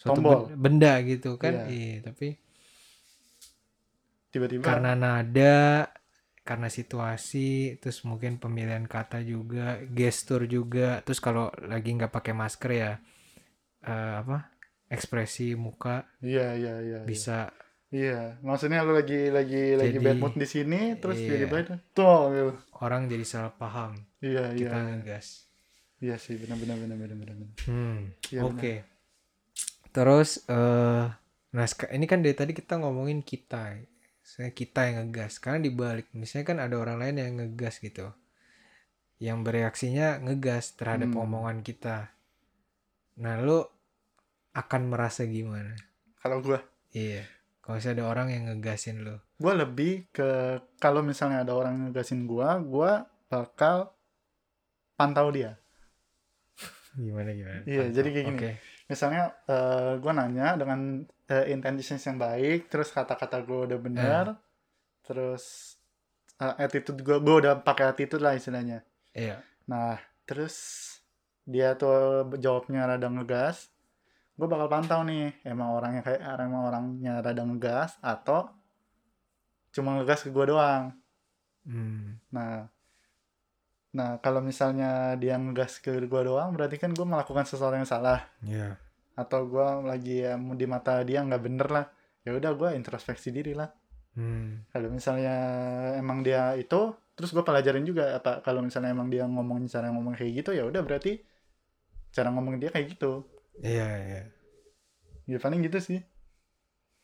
suatu 0.00 0.18
Tombol. 0.18 0.40
ben- 0.50 0.58
benda 0.58 0.92
gitu 1.04 1.30
kan. 1.42 1.52
Iya. 1.52 1.64
Iya, 1.68 1.96
tapi 2.08 2.28
Tiba-tiba. 4.32 4.62
karena 4.66 4.92
nada, 4.98 5.88
karena 6.46 6.68
situasi, 6.70 7.78
terus 7.82 8.02
mungkin 8.06 8.38
pemilihan 8.38 8.86
kata 8.86 9.18
juga, 9.22 9.82
gestur 9.90 10.46
juga. 10.46 11.02
Terus 11.06 11.18
kalau 11.22 11.50
lagi 11.72 11.90
nggak 11.96 12.12
pakai 12.14 12.34
masker 12.36 12.70
ya 12.72 12.92
eh, 13.84 14.14
apa? 14.22 14.48
Ekspresi 14.86 15.58
muka 15.58 16.06
Iya 16.22 16.54
iya 16.54 16.74
iya. 16.80 16.98
iya. 17.00 17.00
bisa 17.04 17.50
Iya, 17.86 18.42
maksudnya 18.42 18.82
lu 18.82 18.98
lagi 18.98 19.30
lagi 19.30 19.78
lagi 19.78 19.94
Jadi, 19.94 20.02
bad 20.02 20.18
mood 20.18 20.34
di 20.34 20.42
sini, 20.42 20.98
terus 20.98 21.22
iya. 21.22 21.38
tiba-tiba 21.38 21.56
itu 21.62 21.74
tuh 21.94 22.18
gitu. 22.34 22.52
orang 22.82 23.06
jadi 23.06 23.22
salah 23.22 23.54
paham. 23.54 23.94
Iya 24.18 24.58
iya. 24.58 24.68
Kita 24.74 24.78
ngegas. 24.90 25.26
Iya 26.02 26.18
sih, 26.18 26.34
benar 26.34 26.58
benar 26.58 26.76
benar 26.82 26.96
benar 26.98 27.16
benar. 27.16 27.48
Hmm, 27.62 28.10
Iya, 28.26 28.42
oke. 28.42 28.74
Terus 29.94 30.42
eh 30.50 31.06
nah 31.54 31.66
ini 31.94 32.04
kan 32.10 32.20
dari 32.26 32.34
tadi 32.34 32.52
kita 32.52 32.74
ngomongin 32.82 33.22
kita. 33.22 33.78
Saya 34.26 34.50
kita 34.50 34.90
yang 34.90 35.06
ngegas. 35.06 35.38
Karena 35.38 35.62
dibalik, 35.62 36.10
misalnya 36.10 36.46
kan 36.52 36.58
ada 36.58 36.74
orang 36.82 36.98
lain 36.98 37.16
yang 37.22 37.32
ngegas 37.38 37.78
gitu. 37.78 38.10
Yang 39.22 39.38
bereaksinya 39.46 40.20
ngegas 40.26 40.74
terhadap 40.74 41.14
Hmm. 41.14 41.22
omongan 41.22 41.62
kita. 41.62 42.10
Nah, 43.16 43.40
lu 43.40 43.64
akan 44.52 44.82
merasa 44.88 45.24
gimana? 45.24 45.72
Kalau 46.20 46.40
gua 46.40 46.60
Iya. 46.92 47.24
Kalau 47.60 47.76
misalnya 47.76 47.96
ada 48.02 48.06
orang 48.08 48.28
yang 48.30 48.44
ngegasin 48.48 49.02
lu. 49.02 49.16
gua 49.36 49.52
lebih 49.52 50.08
ke 50.10 50.56
kalau 50.80 51.04
misalnya 51.04 51.44
ada 51.44 51.52
orang 51.52 51.88
ngegasin 51.88 52.24
gua, 52.24 52.56
gua 52.60 53.04
bakal 53.28 53.92
pantau 54.94 55.28
dia. 55.28 55.60
Gimana 56.96 57.36
gimana? 57.36 57.60
Iya, 57.68 57.92
jadi 57.92 58.08
kayak 58.08 58.26
gini. 58.26 58.38
Oke. 58.40 58.52
misalnya 58.86 59.34
eh 59.50 59.98
gue 59.98 60.12
nanya 60.14 60.54
dengan 60.54 61.02
eh, 61.26 61.50
intentions 61.50 62.06
yang 62.06 62.22
baik 62.22 62.70
terus 62.70 62.94
kata-kata 62.94 63.42
gue 63.42 63.66
udah 63.66 63.78
benar 63.82 64.24
terus 65.02 65.74
eh, 66.38 66.54
attitude 66.62 67.02
gue 67.02 67.18
gue 67.18 67.34
udah 67.42 67.66
pakai 67.66 67.90
attitude 67.90 68.22
lah 68.22 68.38
istilahnya 68.38 68.86
Iya. 69.10 69.42
nah 69.66 69.98
terus 70.22 70.54
dia 71.46 71.72
tuh 71.74 72.26
jawabnya 72.36 72.84
rada 72.84 73.06
ngegas 73.06 73.70
gue 74.34 74.44
bakal 74.44 74.68
pantau 74.68 75.00
nih 75.00 75.32
emang 75.42 75.72
orangnya 75.72 76.02
kayak 76.02 76.20
emang 76.36 76.66
orangnya 76.66 77.22
rada 77.22 77.40
ngegas 77.40 77.96
atau 78.02 78.50
cuma 79.70 79.96
ngegas 79.96 80.22
ke 80.22 80.30
gue 80.30 80.46
doang 80.46 80.92
Hmm. 81.62 82.22
nah 82.30 82.70
nah 83.90 84.20
kalau 84.20 84.38
misalnya 84.38 85.16
dia 85.16 85.34
ngegas 85.34 85.80
ke 85.80 85.98
gue 85.98 86.22
doang 86.22 86.52
berarti 86.52 86.76
kan 86.76 86.92
gue 86.92 87.02
melakukan 87.02 87.42
sesuatu 87.42 87.74
yang 87.74 87.88
salah 87.88 88.22
Iya. 88.38 88.76
atau 89.14 89.48
gue 89.48 89.66
lagi 89.82 90.22
ya 90.22 90.36
di 90.36 90.62
mata 90.62 91.02
dia 91.02 91.24
nggak 91.24 91.42
bener 91.42 91.66
lah 91.66 91.86
ya 92.22 92.36
udah 92.36 92.52
gue 92.52 92.68
introspeksi 92.74 93.30
diri 93.30 93.54
lah 93.54 93.66
Hmm. 94.16 94.64
kalau 94.72 94.88
misalnya 94.88 95.34
emang 95.96 96.24
dia 96.24 96.56
itu 96.56 96.88
terus 97.12 97.32
gue 97.32 97.42
pelajarin 97.42 97.84
juga 97.84 98.16
apa 98.16 98.40
kalau 98.40 98.64
misalnya 98.64 98.88
emang 98.88 99.12
dia 99.12 99.28
ngomong 99.28 99.66
cara 99.66 99.92
ngomong 99.92 100.16
kayak 100.16 100.40
gitu 100.40 100.50
ya 100.52 100.64
udah 100.64 100.80
berarti 100.80 101.20
cara 102.16 102.32
ngomong 102.32 102.56
dia 102.56 102.72
kayak 102.72 102.96
gitu 102.96 103.28
Iya, 103.60 103.88
iya. 104.08 104.22
ya 105.28 105.36
paling 105.36 105.60
gitu 105.60 105.76
sih 105.78 106.00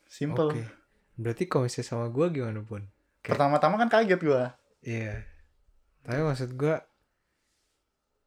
simple 0.09 0.49
Oke. 0.51 0.65
Berarti 1.13 1.45
kalau 1.45 1.69
misalnya 1.69 1.85
sama 1.87 2.07
gua 2.09 2.33
gimana, 2.33 2.65
Pun? 2.65 2.89
pertama-tama 3.23 3.77
kan 3.77 3.89
kaget 3.89 4.17
gue 4.19 4.43
Iya. 4.83 5.21
Tapi 6.03 6.21
maksud 6.21 6.57
gua 6.57 6.81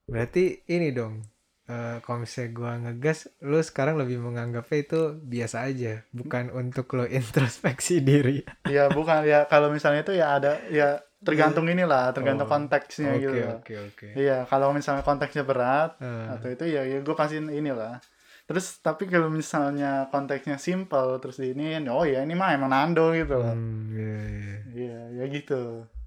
berarti 0.05 0.61
ini 0.67 0.93
dong. 0.93 1.25
eh, 1.65 1.97
kalau 2.05 2.21
misalnya 2.21 2.49
gua 2.53 2.71
ngegas, 2.77 3.25
lu 3.41 3.57
sekarang 3.57 3.97
lebih 3.97 4.21
menganggapnya 4.21 4.77
itu 4.85 5.01
biasa 5.17 5.65
aja, 5.65 6.05
bukan 6.13 6.53
untuk 6.53 6.85
lo 6.93 7.09
introspeksi 7.17 8.05
diri. 8.05 8.45
ya 8.69 8.85
bukan 8.87 9.25
ya 9.25 9.49
kalau 9.49 9.73
misalnya 9.73 10.05
itu 10.05 10.13
ya 10.13 10.37
ada 10.37 10.61
ya 10.69 11.01
tergantung 11.27 11.65
inilah 11.73 12.13
tergantung 12.15 12.47
Oh, 12.47 12.53
konteksnya 12.53 13.11
gitu 13.21 13.33
Oke, 13.33 13.41
loh. 13.41 13.57
oke, 13.59 13.73
oke. 13.91 14.07
iya 14.15 14.37
kalau 14.49 14.67
misalnya 14.77 15.03
konteksnya 15.03 15.43
berat 15.49 15.91
Eh, 15.99 16.25
atau 16.33 16.47
itu 16.53 16.63
ya, 16.75 16.81
ya 16.85 16.97
gue 17.01 17.15
pastiin 17.17 17.47
inilah. 17.49 17.97
Terus 18.45 18.65
tapi 18.85 19.09
kalau 19.09 19.29
misalnya 19.33 20.05
konteksnya 20.13 20.57
simple 20.61 21.17
terus 21.21 21.37
ini 21.41 21.81
oh 21.89 22.05
ya 22.05 22.21
ini 22.25 22.33
mah 22.37 22.49
emang 22.57 22.69
Nando 22.69 23.11
gitu. 23.17 23.35
Loh 23.41 23.53
hmm, 23.57 23.81
iya, 23.97 24.17
iya. 24.29 24.57
iya 24.77 24.99
ya 25.17 25.23
gitu. 25.35 25.61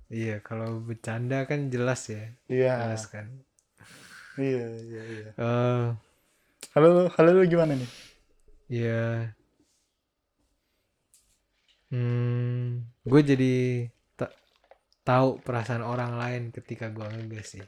Iya, 0.08 0.40
kalau 0.40 0.80
bercanda 0.88 1.44
kan 1.44 1.68
jelas 1.68 2.08
ya, 2.08 2.32
iya. 2.48 2.72
jelas 2.80 3.04
kan. 3.12 3.26
iya 4.40 4.64
iya 4.88 5.02
iya. 5.14 5.28
Eh, 5.36 5.84
kalau 6.72 7.10
kalau 7.12 7.30
lu 7.36 7.42
gimana 7.44 7.72
nih? 7.76 7.90
Ya, 8.68 9.34
hmm, 11.90 12.84
gue 13.08 13.20
jadi 13.30 13.52
tahu 15.08 15.40
perasaan 15.40 15.80
orang 15.80 16.20
lain 16.20 16.42
ketika 16.52 16.92
gue 16.92 17.00
ngegas 17.08 17.56
sih. 17.56 17.64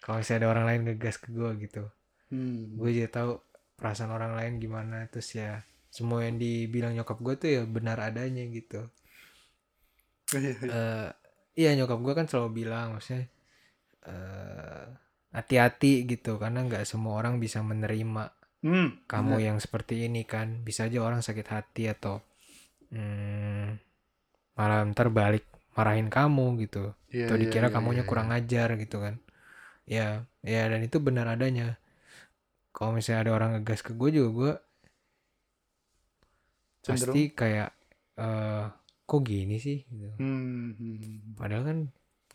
Kalau 0.00 0.20
misalnya 0.24 0.48
ada 0.48 0.48
orang 0.56 0.64
lain 0.64 0.80
ngegas 0.88 1.20
ke 1.20 1.28
gue 1.28 1.50
gitu, 1.60 1.84
hmm. 2.32 2.80
gue 2.80 2.90
jadi 2.92 3.12
tahu 3.12 3.36
perasaan 3.76 4.12
orang 4.16 4.32
lain 4.32 4.56
gimana. 4.56 5.04
Terus 5.12 5.28
ya, 5.36 5.60
semua 5.92 6.24
yang 6.24 6.40
dibilang 6.40 6.96
nyokap 6.96 7.20
gue 7.20 7.34
tuh 7.36 7.48
ya 7.52 7.62
benar 7.68 8.00
adanya 8.00 8.48
gitu. 8.48 8.88
iya 10.34 11.12
iya 11.54 11.70
nyokap 11.76 12.00
gue 12.00 12.14
kan 12.16 12.26
selalu 12.26 12.64
bilang 12.64 12.96
maksudnya 12.96 13.28
eh 14.08 14.88
hati-hati 15.34 16.06
gitu 16.06 16.38
karena 16.38 16.62
nggak 16.62 16.86
semua 16.86 17.18
orang 17.18 17.42
bisa 17.42 17.58
menerima 17.58 18.30
hmm. 18.62 19.10
kamu 19.10 19.42
yang 19.42 19.58
seperti 19.58 20.06
ini 20.06 20.22
kan 20.22 20.62
bisa 20.62 20.86
aja 20.86 21.02
orang 21.02 21.26
sakit 21.26 21.46
hati 21.50 21.90
atau 21.90 22.22
hmm, 22.94 23.74
malah 24.54 24.86
ntar 24.94 25.10
balik 25.10 25.42
marahin 25.76 26.08
kamu 26.16 26.46
gitu 26.64 26.94
Iya, 27.14 27.24
atau 27.24 27.34
iya, 27.40 27.42
dikira 27.42 27.68
iya, 27.68 27.74
kamunya 27.74 28.04
iya, 28.04 28.08
kurang 28.10 28.28
iya. 28.28 28.36
ajar 28.38 28.68
gitu 28.82 28.96
kan 29.04 29.14
ya 29.88 30.24
ya 30.44 30.62
dan 30.72 30.80
itu 30.88 30.98
benar 31.06 31.26
adanya 31.34 31.76
kalau 32.76 32.92
misalnya 32.96 33.20
ada 33.24 33.32
orang 33.36 33.50
ngegas 33.56 33.80
ke 33.86 33.92
gue 34.00 34.10
juga 34.16 34.30
gue 34.38 34.52
Cenderung. 36.82 37.16
pasti 37.16 37.20
kayak 37.40 37.70
eh 38.24 38.64
kok 39.08 39.20
gini 39.28 39.56
sih 39.60 39.78
gitu. 39.90 40.10
Hmm, 40.18 40.74
hmm. 40.78 41.36
Padahal 41.38 41.62
kan 41.68 41.78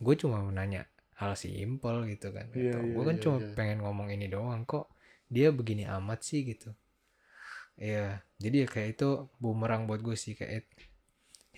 gue 0.05 0.15
cuma 0.21 0.37
mau 0.43 0.51
nanya 0.53 0.81
hal 1.19 1.33
simpel 1.35 1.95
gitu 2.11 2.27
kan. 2.35 2.47
Iya, 2.55 2.71
Atau 2.71 2.79
iya, 2.85 2.93
gue 2.95 3.03
kan 3.09 3.15
iya, 3.15 3.23
cuma 3.23 3.37
iya. 3.39 3.55
pengen 3.57 3.79
ngomong 3.83 4.07
ini 4.15 4.25
doang 4.31 4.61
kok 4.71 4.85
dia 5.33 5.47
begini 5.57 5.83
amat 5.97 6.19
sih 6.27 6.41
gitu. 6.47 6.69
Iya, 7.79 8.19
jadi 8.43 8.55
ya 8.63 8.67
kayak 8.73 8.89
itu 8.99 9.07
bumerang 9.43 9.81
buat 9.87 10.01
gue 10.07 10.15
sih 10.23 10.33
kayak 10.39 10.67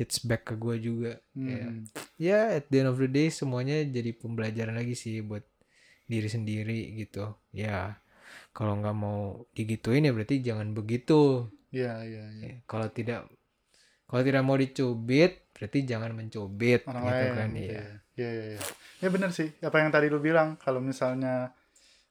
hits 0.01 0.25
back 0.25 0.49
ke 0.49 0.57
gue 0.57 0.75
juga. 0.81 1.13
Ya, 1.37 1.61
Hmm. 1.61 1.85
ya 2.17 2.39
at 2.57 2.65
the 2.67 2.81
end 2.81 2.89
of 2.89 2.97
the 2.97 3.05
day 3.05 3.29
semuanya 3.29 3.85
jadi 3.85 4.11
pembelajaran 4.11 4.73
lagi 4.73 4.97
sih 4.97 5.21
buat 5.21 5.45
diri 6.03 6.25
sendiri 6.25 6.97
gitu. 6.97 7.37
Ya, 7.53 8.01
kalau 8.49 8.75
nggak 8.75 8.97
mau 8.97 9.21
digituin 9.53 10.03
ya 10.03 10.11
berarti 10.11 10.41
jangan 10.41 10.73
begitu. 10.73 11.45
Iya, 11.69 12.01
iya, 12.03 12.23
iya. 12.33 12.47
Ya, 12.49 12.55
kalau 12.65 12.89
tidak 12.89 13.29
kalau 14.03 14.25
tidak 14.25 14.41
mau 14.41 14.57
dicubit 14.57 15.47
berarti 15.53 15.85
jangan 15.85 16.11
mencubit 16.11 16.83
Orang 16.83 17.05
gitu 17.05 17.15
lain. 17.21 17.37
kan 17.37 17.49
gitu 17.53 17.61
iya. 17.71 17.79
ya. 17.79 17.95
Iya, 18.11 18.29
iya, 18.29 18.45
iya. 18.57 18.61
Ya 18.99 19.07
benar 19.07 19.29
sih. 19.31 19.53
Apa 19.61 19.77
yang 19.79 19.87
tadi 19.87 20.09
lu 20.09 20.19
bilang, 20.19 20.57
kalau 20.57 20.81
misalnya 20.81 21.53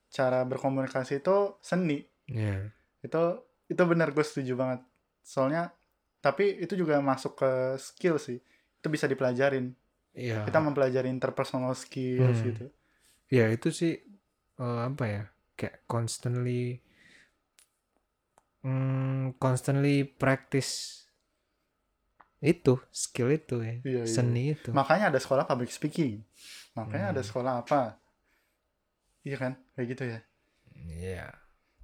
cara 0.09 0.43
berkomunikasi 0.43 1.21
itu 1.21 1.37
seni, 1.61 2.01
Iya. 2.25 2.73
itu 3.01 3.23
itu 3.67 3.83
benar 3.85 4.11
gue 4.11 4.25
setuju 4.25 4.55
banget. 4.55 4.81
Soalnya 5.21 5.71
tapi 6.25 6.45
itu 6.65 6.75
juga 6.83 7.01
masuk 7.11 7.33
ke 7.41 7.51
skill 7.81 8.17
sih. 8.21 8.39
Itu 8.81 8.89
bisa 8.95 9.07
dipelajarin. 9.13 9.73
Iya. 10.15 10.41
Kita 10.47 10.59
mempelajari 10.63 11.09
interpersonal 11.13 11.75
skills 11.77 12.39
Hmm. 12.39 12.49
gitu. 12.49 12.67
Ya 13.31 13.47
itu 13.57 13.69
sih 13.81 13.93
eh, 14.63 14.81
apa 14.89 15.05
ya? 15.15 15.23
Kayak 15.59 15.77
constantly 15.93 16.81
hmm, 18.63 19.37
constantly 19.39 20.05
practice 20.05 21.05
itu 22.53 22.75
skill 22.93 23.29
itu 23.39 23.57
ya. 23.69 23.75
Iya, 23.87 24.03
iya. 24.13 24.13
Seni 24.15 24.43
itu. 24.57 24.73
Makanya 24.77 25.05
ada 25.11 25.21
sekolah 25.25 25.45
public 25.49 25.71
speaking. 25.73 26.13
Makanya 26.77 27.07
ada 27.17 27.23
Hmm. 27.23 27.29
sekolah 27.29 27.53
apa? 27.65 27.81
Iya 29.27 29.37
kan? 29.43 29.53
Kayak 29.75 29.87
gitu 29.93 30.05
ya. 30.13 30.19
Iya. 30.75 31.40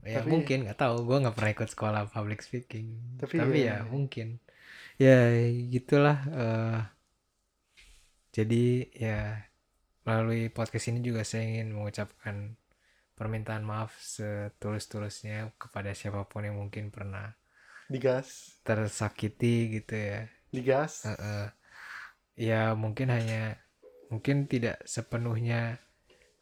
Ya 0.06 0.22
Tapi- 0.22 0.30
mungkin 0.30 0.58
nggak 0.64 0.78
tahu, 0.78 1.02
gue 1.02 1.16
nggak 1.18 1.34
pernah 1.34 1.52
ikut 1.52 1.68
sekolah 1.68 2.02
public 2.08 2.40
speaking. 2.40 3.18
Tapi 3.18 3.34
Tapi, 3.36 3.58
ya- 3.66 3.82
ya 3.82 3.90
mungkin. 3.90 4.38
Ya 4.96 5.18
gitulah. 5.68 6.18
eh 6.32 6.80
jadi 8.32 8.64
ya 8.92 9.48
melalui 10.04 10.48
podcast 10.48 10.88
ini 10.88 11.00
juga 11.00 11.24
saya 11.24 11.42
ingin 11.42 11.72
mengucapkan 11.72 12.54
permintaan 13.16 13.64
maaf 13.64 13.96
setulus-tulusnya 13.96 15.56
kepada 15.56 15.96
siapa 15.96 16.28
pun 16.28 16.44
yang 16.44 16.60
mungkin 16.60 16.92
pernah 16.92 17.32
Digas. 17.88 18.60
tersakiti 18.60 19.80
gitu 19.80 19.94
ya. 19.96 20.20
Digas. 20.52 21.04
Heeh. 21.04 21.48
ya 22.36 22.76
mungkin 22.76 23.08
hanya 23.08 23.56
mungkin 24.12 24.44
tidak 24.44 24.84
sepenuhnya 24.84 25.80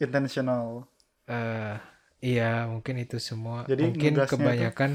Intentional. 0.03 0.91
eh 1.25 1.79
iya 2.25 2.65
mungkin 2.73 2.97
itu 3.05 3.21
semua. 3.21 3.69
Jadi 3.69 3.83
mungkin 3.85 4.13
ngegasnya 4.17 4.25
itu- 4.25 4.33
kebanyakan 4.33 4.91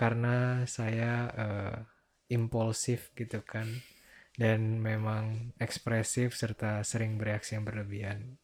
karena 0.00 0.36
saya 0.66 1.12
eh, 1.44 1.76
impulsif 2.36 3.14
gitu 3.14 3.38
kan. 3.46 3.70
Dan 4.36 4.84
memang 4.84 5.56
ekspresif 5.56 6.36
serta 6.36 6.84
sering 6.84 7.16
bereaksi 7.16 7.56
yang 7.56 7.64
berlebihan. 7.64 8.36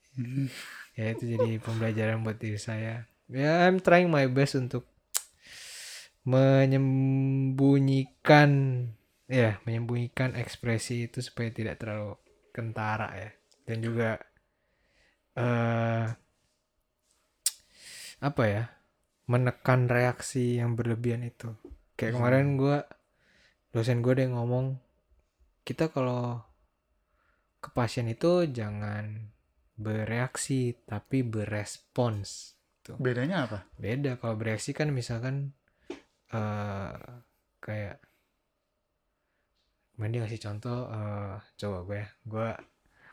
Ya 0.96 1.12
itu 1.12 1.28
jadi 1.37 1.61
pembelajaran 1.61 2.24
buat 2.24 2.40
diri 2.40 2.56
saya. 2.56 3.04
Ya 3.28 3.68
I'm 3.68 3.76
trying 3.85 4.08
my 4.08 4.24
best 4.28 4.56
untuk 4.56 4.88
menyembunyikan 6.22 8.50
ya 9.26 9.58
menyembunyikan 9.66 10.38
ekspresi 10.38 11.11
itu 11.11 11.18
supaya 11.24 11.50
tidak 11.50 11.80
terlalu 11.82 12.14
kentara 12.56 13.08
ya. 13.16 13.30
Dan 13.68 13.78
juga 13.85 14.16
eh 15.37 16.06
apa 18.22 18.42
ya 18.46 18.64
menekan 19.26 19.90
reaksi 19.90 20.62
yang 20.62 20.78
berlebihan 20.78 21.26
itu 21.26 21.50
kayak 21.98 22.14
Hmm. 22.14 22.18
kemarin 22.22 22.46
gua 22.54 22.78
dosen 23.72 23.98
gue 24.00 24.12
ada 24.12 24.22
yang 24.24 24.37
ngomong 24.37 24.76
kita 25.64 25.88
kalau 25.88 26.38
ke 27.58 27.70
pasien 27.72 28.06
itu 28.06 28.44
jangan 28.46 29.30
bereaksi 29.74 30.76
tapi 30.85 31.24
berespons 31.24 32.54
Bedanya 32.98 33.46
apa? 33.46 33.58
beda 33.79 34.18
kalau 34.18 34.35
bereaksi 34.35 34.75
kan 34.75 34.90
misalkan 34.90 35.54
eh 36.31 36.92
kayak 37.58 38.02
Kemarin 39.94 40.12
dia 40.12 40.20
ngasih 40.25 40.42
contoh 40.42 40.79
eh 40.90 41.37
coba 41.56 41.79
gue 41.87 41.98
ya 42.02 42.08
gue 42.27 42.48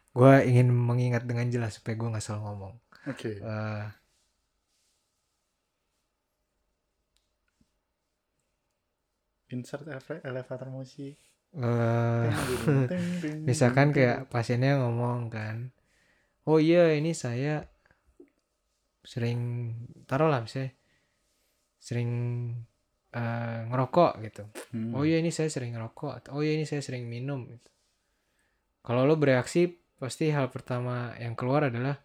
gue 0.09 0.33
ingin 0.49 0.67
mengingat 0.73 1.23
dengan 1.23 1.47
jelas 1.47 1.77
supaya 1.77 1.95
gue 1.95 2.09
nggak 2.09 2.25
salah 2.25 2.41
ngomong 2.49 2.73
Oke. 3.07 3.37
Eh, 3.39 3.83
Insert 9.49 9.85
ele- 9.85 10.23
elevator 10.23 10.69
musik. 10.69 11.17
ting, 11.49 13.41
misalkan 13.41 13.89
kayak 13.89 14.29
pasiennya 14.29 14.77
ngomong 14.77 15.33
kan 15.33 15.73
oh 16.45 16.61
iya 16.61 16.93
ini 16.93 17.09
saya 17.11 17.65
sering 19.01 19.73
taruhlah 20.05 20.45
misalnya 20.45 20.77
sering 21.79 22.09
eh, 23.09 23.59
ngerokok 23.65 24.11
gitu 24.21 24.43
Hmm. 24.69 24.93
oh 24.93 25.01
iya 25.01 25.17
ini 25.17 25.33
saya 25.33 25.49
sering 25.49 25.73
ngerokok 25.73 26.29
oh 26.29 26.45
iya 26.45 26.53
ini 26.53 26.69
saya 26.69 26.85
sering 26.85 27.09
minum 27.09 27.49
gitu. 27.49 27.69
kalau 28.79 29.01
lo 29.01 29.17
bereaksi 29.17 29.65
pasti 29.97 30.29
hal 30.29 30.53
pertama 30.53 31.17
yang 31.17 31.33
keluar 31.33 31.73
adalah 31.73 31.97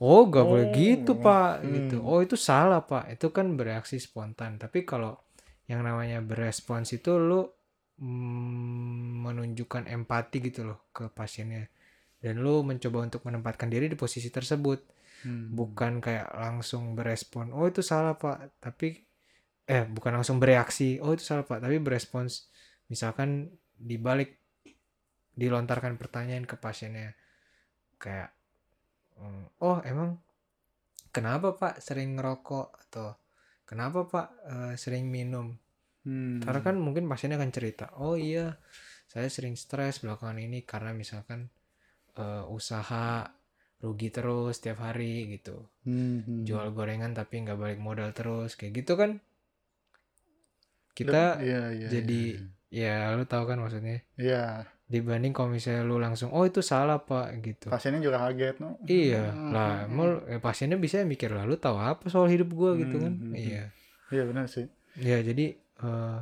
oh 0.00 0.24
gak 0.24 0.40
boleh 0.42 0.66
Oh, 0.66 0.72
gitu 0.72 1.12
pak 1.20 1.60
gitu 1.62 2.00
hmm. 2.00 2.08
oh 2.08 2.24
itu 2.24 2.32
salah 2.32 2.80
pak 2.80 3.12
itu 3.12 3.28
kan 3.28 3.52
bereaksi 3.52 4.00
spontan 4.00 4.56
tapi 4.56 4.88
kalau 4.88 5.20
yang 5.66 5.82
namanya 5.82 6.22
berespons 6.22 6.94
itu 6.94 7.18
lo 7.18 7.58
mm, 7.98 9.26
menunjukkan 9.26 9.90
empati 9.90 10.38
gitu 10.42 10.66
loh 10.66 10.90
ke 10.94 11.10
pasiennya. 11.10 11.66
Dan 12.22 12.42
lu 12.42 12.62
mencoba 12.62 13.06
untuk 13.06 13.22
menempatkan 13.26 13.68
diri 13.70 13.90
di 13.90 13.98
posisi 13.98 14.30
tersebut. 14.32 14.98
Hmm. 15.16 15.48
bukan 15.48 16.04
kayak 16.04 16.28
langsung 16.36 16.92
berespon 16.92 17.48
oh 17.50 17.64
itu 17.66 17.80
salah 17.80 18.14
pak. 18.20 18.60
Tapi 18.60 19.00
eh 19.66 19.88
bukan 19.88 20.20
langsung 20.20 20.36
bereaksi 20.38 21.00
oh 21.00 21.16
itu 21.16 21.24
salah 21.24 21.42
pak. 21.42 21.58
Tapi 21.64 21.80
berespons 21.80 22.52
misalkan 22.92 23.48
dibalik 23.74 24.38
dilontarkan 25.34 25.96
pertanyaan 25.96 26.44
ke 26.44 26.54
pasiennya. 26.60 27.16
Kayak 27.96 28.36
"Hmm, 29.16 29.48
oh 29.64 29.80
emang 29.88 30.20
kenapa 31.10 31.56
pak? 31.56 31.80
Sering 31.80 32.20
ngerokok 32.20 32.68
atau 32.88 33.16
kenapa 33.68 34.06
pak? 34.08 34.26
Eh, 34.46 34.74
sering 34.78 35.10
minum. 35.10 35.58
Hmm. 36.06 36.38
karena 36.38 36.62
kan 36.62 36.78
mungkin 36.78 37.10
pasiennya 37.10 37.34
akan 37.34 37.50
cerita 37.50 37.90
oh 37.98 38.14
iya 38.14 38.54
saya 39.10 39.26
sering 39.26 39.58
stres 39.58 40.06
belakangan 40.06 40.38
ini 40.38 40.62
karena 40.62 40.94
misalkan 40.94 41.50
eh, 42.14 42.46
usaha 42.46 43.26
rugi 43.82 44.08
terus 44.08 44.58
tiap 44.64 44.80
hari 44.80 45.36
gitu. 45.36 45.68
Hmm, 45.84 46.46
jual 46.48 46.72
gorengan 46.72 47.12
tapi 47.12 47.44
nggak 47.44 47.58
balik 47.60 47.80
modal 47.80 48.10
terus 48.16 48.56
kayak 48.56 48.82
gitu 48.84 48.96
kan. 48.96 49.20
Kita 50.96 51.44
Iya, 51.44 51.62
iya, 51.76 51.88
jadi 51.92 52.22
ya 52.72 53.12
lu 53.14 53.28
tahu 53.28 53.44
kan 53.44 53.60
maksudnya? 53.60 54.00
Iya. 54.16 54.64
Iya. 54.86 54.94
dibanding 54.96 55.32
kalau 55.32 55.50
misalnya 55.50 55.82
lu 55.82 55.96
langsung 55.96 56.30
oh 56.30 56.42
itu 56.42 56.62
salah 56.62 56.98
pak 57.00 57.34
gitu 57.40 57.66
Pasiennya 57.66 57.98
juga 57.98 58.22
kaget, 58.22 58.56
no. 58.58 58.78
iya 58.82 59.28
Hmm, 59.28 59.50
lah 59.50 59.70
hmm, 59.80 59.90
emang 59.90 60.08
eh, 60.24 60.38
pasiennya 60.38 60.76
bisa 60.76 61.02
mikir 61.02 61.28
lah 61.28 61.42
lu 61.42 61.56
tahu 61.56 61.74
apa 61.74 62.06
soal 62.06 62.26
hidup 62.26 62.50
gua 62.50 62.74
gitu 62.74 62.96
kan 62.96 63.10
Hmm, 63.12 63.30
hmm, 63.30 63.34
iya 63.34 63.62
Iya 64.06 64.22
benar 64.24 64.46
sih. 64.46 64.70
ya 64.96 65.18
jadi 65.18 65.52
eh, 65.56 66.18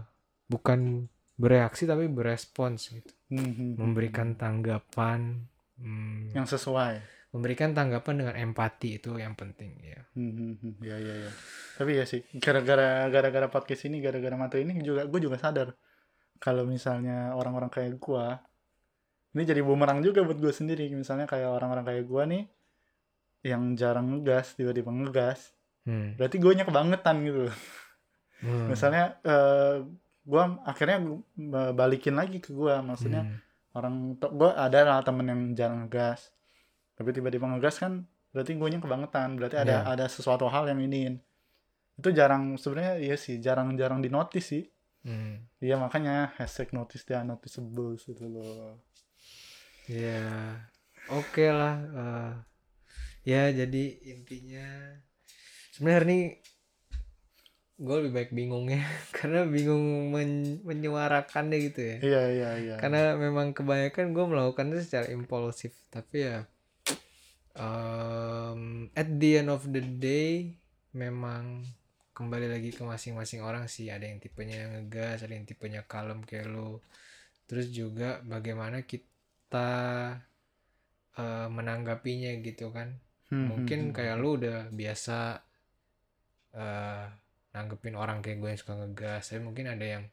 bukan 0.46 1.04
bereaksi 1.34 1.84
tapi 1.84 2.08
berespons 2.08 2.88
gitu 2.90 3.12
Hmm, 3.26 3.40
hmm, 3.42 3.52
hmm. 3.52 3.72
memberikan 3.76 4.32
tanggapan 4.32 5.44
hmm, 5.76 6.32
yang 6.32 6.44
sesuai. 6.44 7.12
memberikan 7.30 7.70
tanggapan 7.70 8.14
dengan 8.16 8.34
empati 8.40 8.96
itu 8.96 9.12
yang 9.14 9.34
penting 9.34 9.76
ya 9.82 10.00
Hmm, 10.12 10.30
hmm, 10.30 10.52
hmm. 10.56 10.72
Iya, 10.80 10.96
iya, 10.96 11.14
iya. 11.18 11.30
Tapi 11.74 11.90
ya 11.92 12.04
sih, 12.04 12.22
gara-gara 12.34 13.10
gara-gara 13.10 13.44
podcast 13.46 13.84
ini, 13.84 13.98
gara-gara 13.98 14.32
materi 14.34 14.62
ini 14.62 14.78
juga 14.80 15.04
gue 15.04 15.20
juga 15.20 15.34
sadar 15.34 15.74
kalau 16.36 16.64
misalnya 16.64 17.32
orang-orang 17.32 17.68
kayak 17.68 17.98
gua 17.98 18.38
ini 19.34 19.42
jadi 19.42 19.60
bumerang 19.60 19.98
juga 20.00 20.22
buat 20.22 20.38
gue 20.38 20.50
sendiri. 20.50 20.86
Misalnya 20.90 21.26
kayak 21.26 21.50
orang-orang 21.50 21.84
kayak 21.84 22.04
gua 22.06 22.22
nih 22.24 22.46
yang 23.42 23.74
jarang 23.74 24.08
ngegas, 24.08 24.54
tiba-tiba 24.54 24.88
ngegas, 24.88 25.52
hmm. 25.84 26.16
berarti 26.16 26.36
gue 26.38 26.52
kebangetan 26.64 27.16
gitu. 27.22 27.44
Hmm. 28.40 28.66
Misalnya 28.70 29.18
eh 29.20 29.84
gua 30.24 30.56
akhirnya 30.64 31.02
balikin 31.72 32.14
lagi 32.14 32.40
ke 32.40 32.54
gua, 32.54 32.80
maksudnya 32.80 33.26
Hmm. 33.26 33.38
orang 33.74 33.94
gue 34.16 34.50
ada 34.50 34.80
lah 34.86 35.02
temen 35.02 35.26
yang 35.26 35.40
jarang 35.52 35.84
ngegas 35.84 36.30
tapi 36.94 37.10
tiba-tiba 37.10 37.50
ngegas 37.50 37.82
kan 37.82 38.06
berarti 38.30 38.54
gue 38.54 38.68
kebangetan 38.78 39.34
berarti 39.34 39.58
ada 39.58 39.82
Iya. 39.82 39.98
ada 39.98 40.06
sesuatu 40.06 40.46
hal 40.46 40.70
yang 40.70 40.78
iniin 40.78 41.18
itu 41.98 42.08
jarang 42.14 42.54
sebenarnya 42.54 43.02
iya 43.02 43.18
sih 43.18 43.42
jarang-jarang 43.42 43.98
di 43.98 44.06
notice 44.06 44.46
sih 44.46 44.64
Hmm. 45.02 45.42
iya 45.58 45.74
makanya 45.74 46.30
hashtag 46.38 46.70
notice 46.70 47.02
dia 47.02 47.26
noticeable 47.26 47.98
gitu 47.98 48.24
loh 48.24 48.78
Ya, 49.84 50.64
oke 51.12 51.44
lah. 51.52 51.76
eh, 51.92 52.32
ya, 53.28 53.52
jadi 53.52 53.84
intinya 54.08 54.96
sebenarnya 55.76 55.98
hari 56.00 56.06
ini 56.08 56.20
gue 57.74 57.96
lebih 58.00 58.12
baik 58.14 58.30
bingungnya 58.30 58.80
karena 59.16 59.44
bingung 59.44 60.14
men- 60.14 60.62
menyuarakannya 60.62 61.58
gitu 61.68 61.80
ya. 61.82 61.96
iya 62.00 62.22
iya 62.30 62.50
iya 62.62 62.74
Karena 62.80 63.18
memang 63.18 63.52
kebanyakan 63.52 64.14
gue 64.14 64.24
melakukannya 64.24 64.78
secara 64.80 65.10
impulsif, 65.10 65.74
tapi 65.90 66.24
ya 66.32 66.46
um, 67.58 68.88
at 68.94 69.08
the 69.20 69.42
end 69.42 69.50
of 69.50 69.66
the 69.68 69.82
day 69.82 70.54
memang 70.94 71.66
kembali 72.14 72.46
lagi 72.46 72.70
ke 72.70 72.80
masing-masing 72.86 73.42
orang 73.42 73.66
sih. 73.66 73.90
Ada 73.90 74.06
yang 74.06 74.22
tipenya 74.22 74.70
ngegas, 74.70 75.26
ada 75.26 75.34
yang 75.34 75.44
tipenya 75.44 75.82
kalem 75.82 76.22
kayak 76.22 76.46
lo. 76.46 76.78
Terus 77.50 77.74
juga 77.74 78.22
bagaimana 78.22 78.86
kita 78.86 79.04
eh, 81.20 81.48
menanggapinya 81.50 82.32
gitu 82.42 82.70
kan. 82.76 82.88
Hmm, 83.30 83.46
Mungkin 83.50 83.80
hmm, 83.90 83.94
kayak 83.96 84.16
lu 84.20 84.28
udah 84.40 84.58
biasa 84.72 85.18
eh 86.54 87.04
nanggepin 87.54 87.94
orang 87.94 88.18
kayak 88.22 88.38
gue 88.42 88.48
yang 88.54 88.60
suka 88.60 88.74
ngegas. 88.78 89.22
Tapi 89.30 89.40
mungkin 89.42 89.66
ada 89.74 89.86
yang 89.86 90.04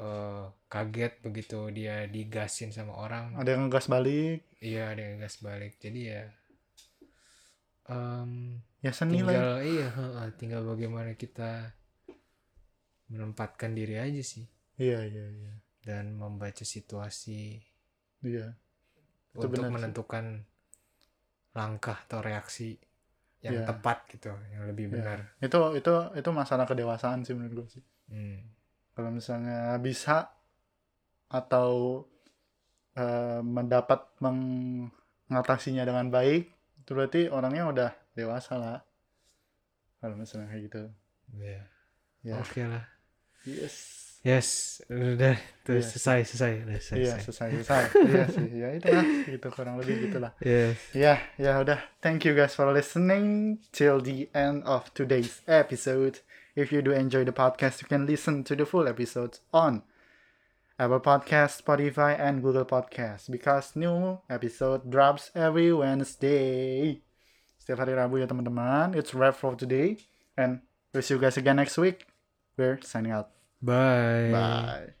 eh, 0.00 0.44
kaget 0.72 1.12
begitu 1.24 1.58
dia 1.76 2.04
digasin 2.08 2.70
sama 2.76 2.92
orang. 3.04 3.36
ada 3.36 3.48
yang 3.56 3.68
ngegas 3.68 3.86
balik 3.88 4.40
Iya, 4.62 4.94
ada 4.94 5.02
yang 5.02 5.16
gas 5.24 5.36
balik. 5.42 5.72
Jadi 5.82 6.00
ya 6.12 6.22
em, 7.88 8.30
ya 8.84 8.92
seni 8.94 9.20
lah 9.22 9.34
tinggal 9.34 9.52
iya, 9.66 9.86
heeh, 9.90 10.28
tinggal 10.38 10.62
bagaimana 10.66 11.12
kita 11.18 11.74
menempatkan 13.12 13.76
diri 13.76 13.96
aja 14.00 14.22
sih 14.24 14.46
iya 14.80 15.04
iya 15.04 15.26
iya 15.28 15.52
dan 15.82 16.14
membaca 16.14 16.62
situasi 16.64 17.60
iya 18.24 18.54
Itu 19.34 19.44
untuk 19.44 19.50
benar 19.58 19.68
sih. 19.68 19.74
menentukan 19.74 20.24
langkah 21.52 21.98
atau 22.08 22.18
reaksi 22.20 22.76
yang 23.42 23.58
Iya. 23.58 23.66
tepat 23.66 24.06
gitu, 24.08 24.30
yang 24.54 24.64
lebih 24.64 24.86
Iya. 24.88 24.94
benar. 24.94 25.18
itu 25.42 25.58
itu 25.76 25.92
itu 26.14 26.30
masalah 26.30 26.64
kedewasaan 26.64 27.26
sih 27.26 27.34
menurut 27.34 27.54
gue 27.66 27.68
sih 27.78 27.84
Hmm. 28.08 28.44
kalau 28.92 29.10
misalnya 29.10 29.76
bisa 29.78 30.30
atau 31.28 32.04
eh, 32.92 33.40
mendapat 33.40 34.04
mengatasinya 34.20 35.80
dengan 35.82 36.12
baik 36.12 36.44
itu 36.78 36.90
berarti 36.92 37.20
orangnya 37.32 37.64
udah 37.66 37.90
dewasa 38.12 38.60
lah 38.60 38.78
kalau 39.98 40.14
misalnya 40.14 40.46
kayak 40.46 40.62
gitu 40.68 40.82
Iya. 41.32 41.64
ya 42.22 42.36
Oke 42.36 42.62
lah. 42.62 42.84
yes 43.42 44.01
Yes, 44.22 44.78
udah 44.86 45.34
tuh 45.66 45.82
Iya. 45.82 45.82
selesai, 45.82 46.18
selesai, 46.30 46.52
udah 46.62 46.78
selesai. 46.78 46.98
iya 47.02 47.14
selesai 47.18 47.48
selesai 47.58 47.84
iya 48.06 48.24
sih 48.30 48.46
ya 48.54 48.68
itu 48.78 48.86
lah 48.86 49.04
gitu 49.26 49.48
kurang 49.50 49.74
lebih 49.82 50.06
gitulah 50.06 50.30
Yes. 50.38 50.78
ya 50.94 51.18
ya 51.34 51.58
udah 51.58 51.82
thank 51.98 52.22
you 52.22 52.30
guys 52.30 52.54
for 52.54 52.70
listening 52.70 53.58
till 53.74 53.98
the 53.98 54.30
end 54.30 54.62
of 54.62 54.86
today's 54.94 55.42
episode 55.50 56.22
if 56.54 56.70
you 56.70 56.78
do 56.86 56.94
enjoy 56.94 57.26
the 57.26 57.34
podcast 57.34 57.82
you 57.82 57.90
can 57.90 58.06
listen 58.06 58.46
to 58.46 58.54
the 58.54 58.62
full 58.62 58.86
episodes 58.86 59.42
on 59.50 59.82
Apple 60.78 60.98
Podcast, 61.04 61.62
Spotify, 61.62 62.14
and 62.18 62.42
Google 62.42 62.66
Podcast 62.66 63.30
because 63.30 63.74
new 63.78 64.18
episode 64.26 64.90
drops 64.90 65.30
every 65.30 65.70
Wednesday. 65.70 66.98
Setiap 67.60 67.86
hari 67.86 67.94
Rabu 67.94 68.18
ya 68.18 68.26
teman-teman. 68.26 68.96
It's 68.98 69.14
wrap 69.14 69.38
for 69.38 69.54
today 69.54 70.00
and 70.34 70.64
we'll 70.90 71.04
see 71.06 71.14
you 71.14 71.22
guys 71.22 71.38
again 71.38 71.60
next 71.62 71.78
week. 71.78 72.10
We're 72.58 72.82
signing 72.82 73.14
out. 73.14 73.41
Bye. 73.62 74.74
Bye. 74.82 74.94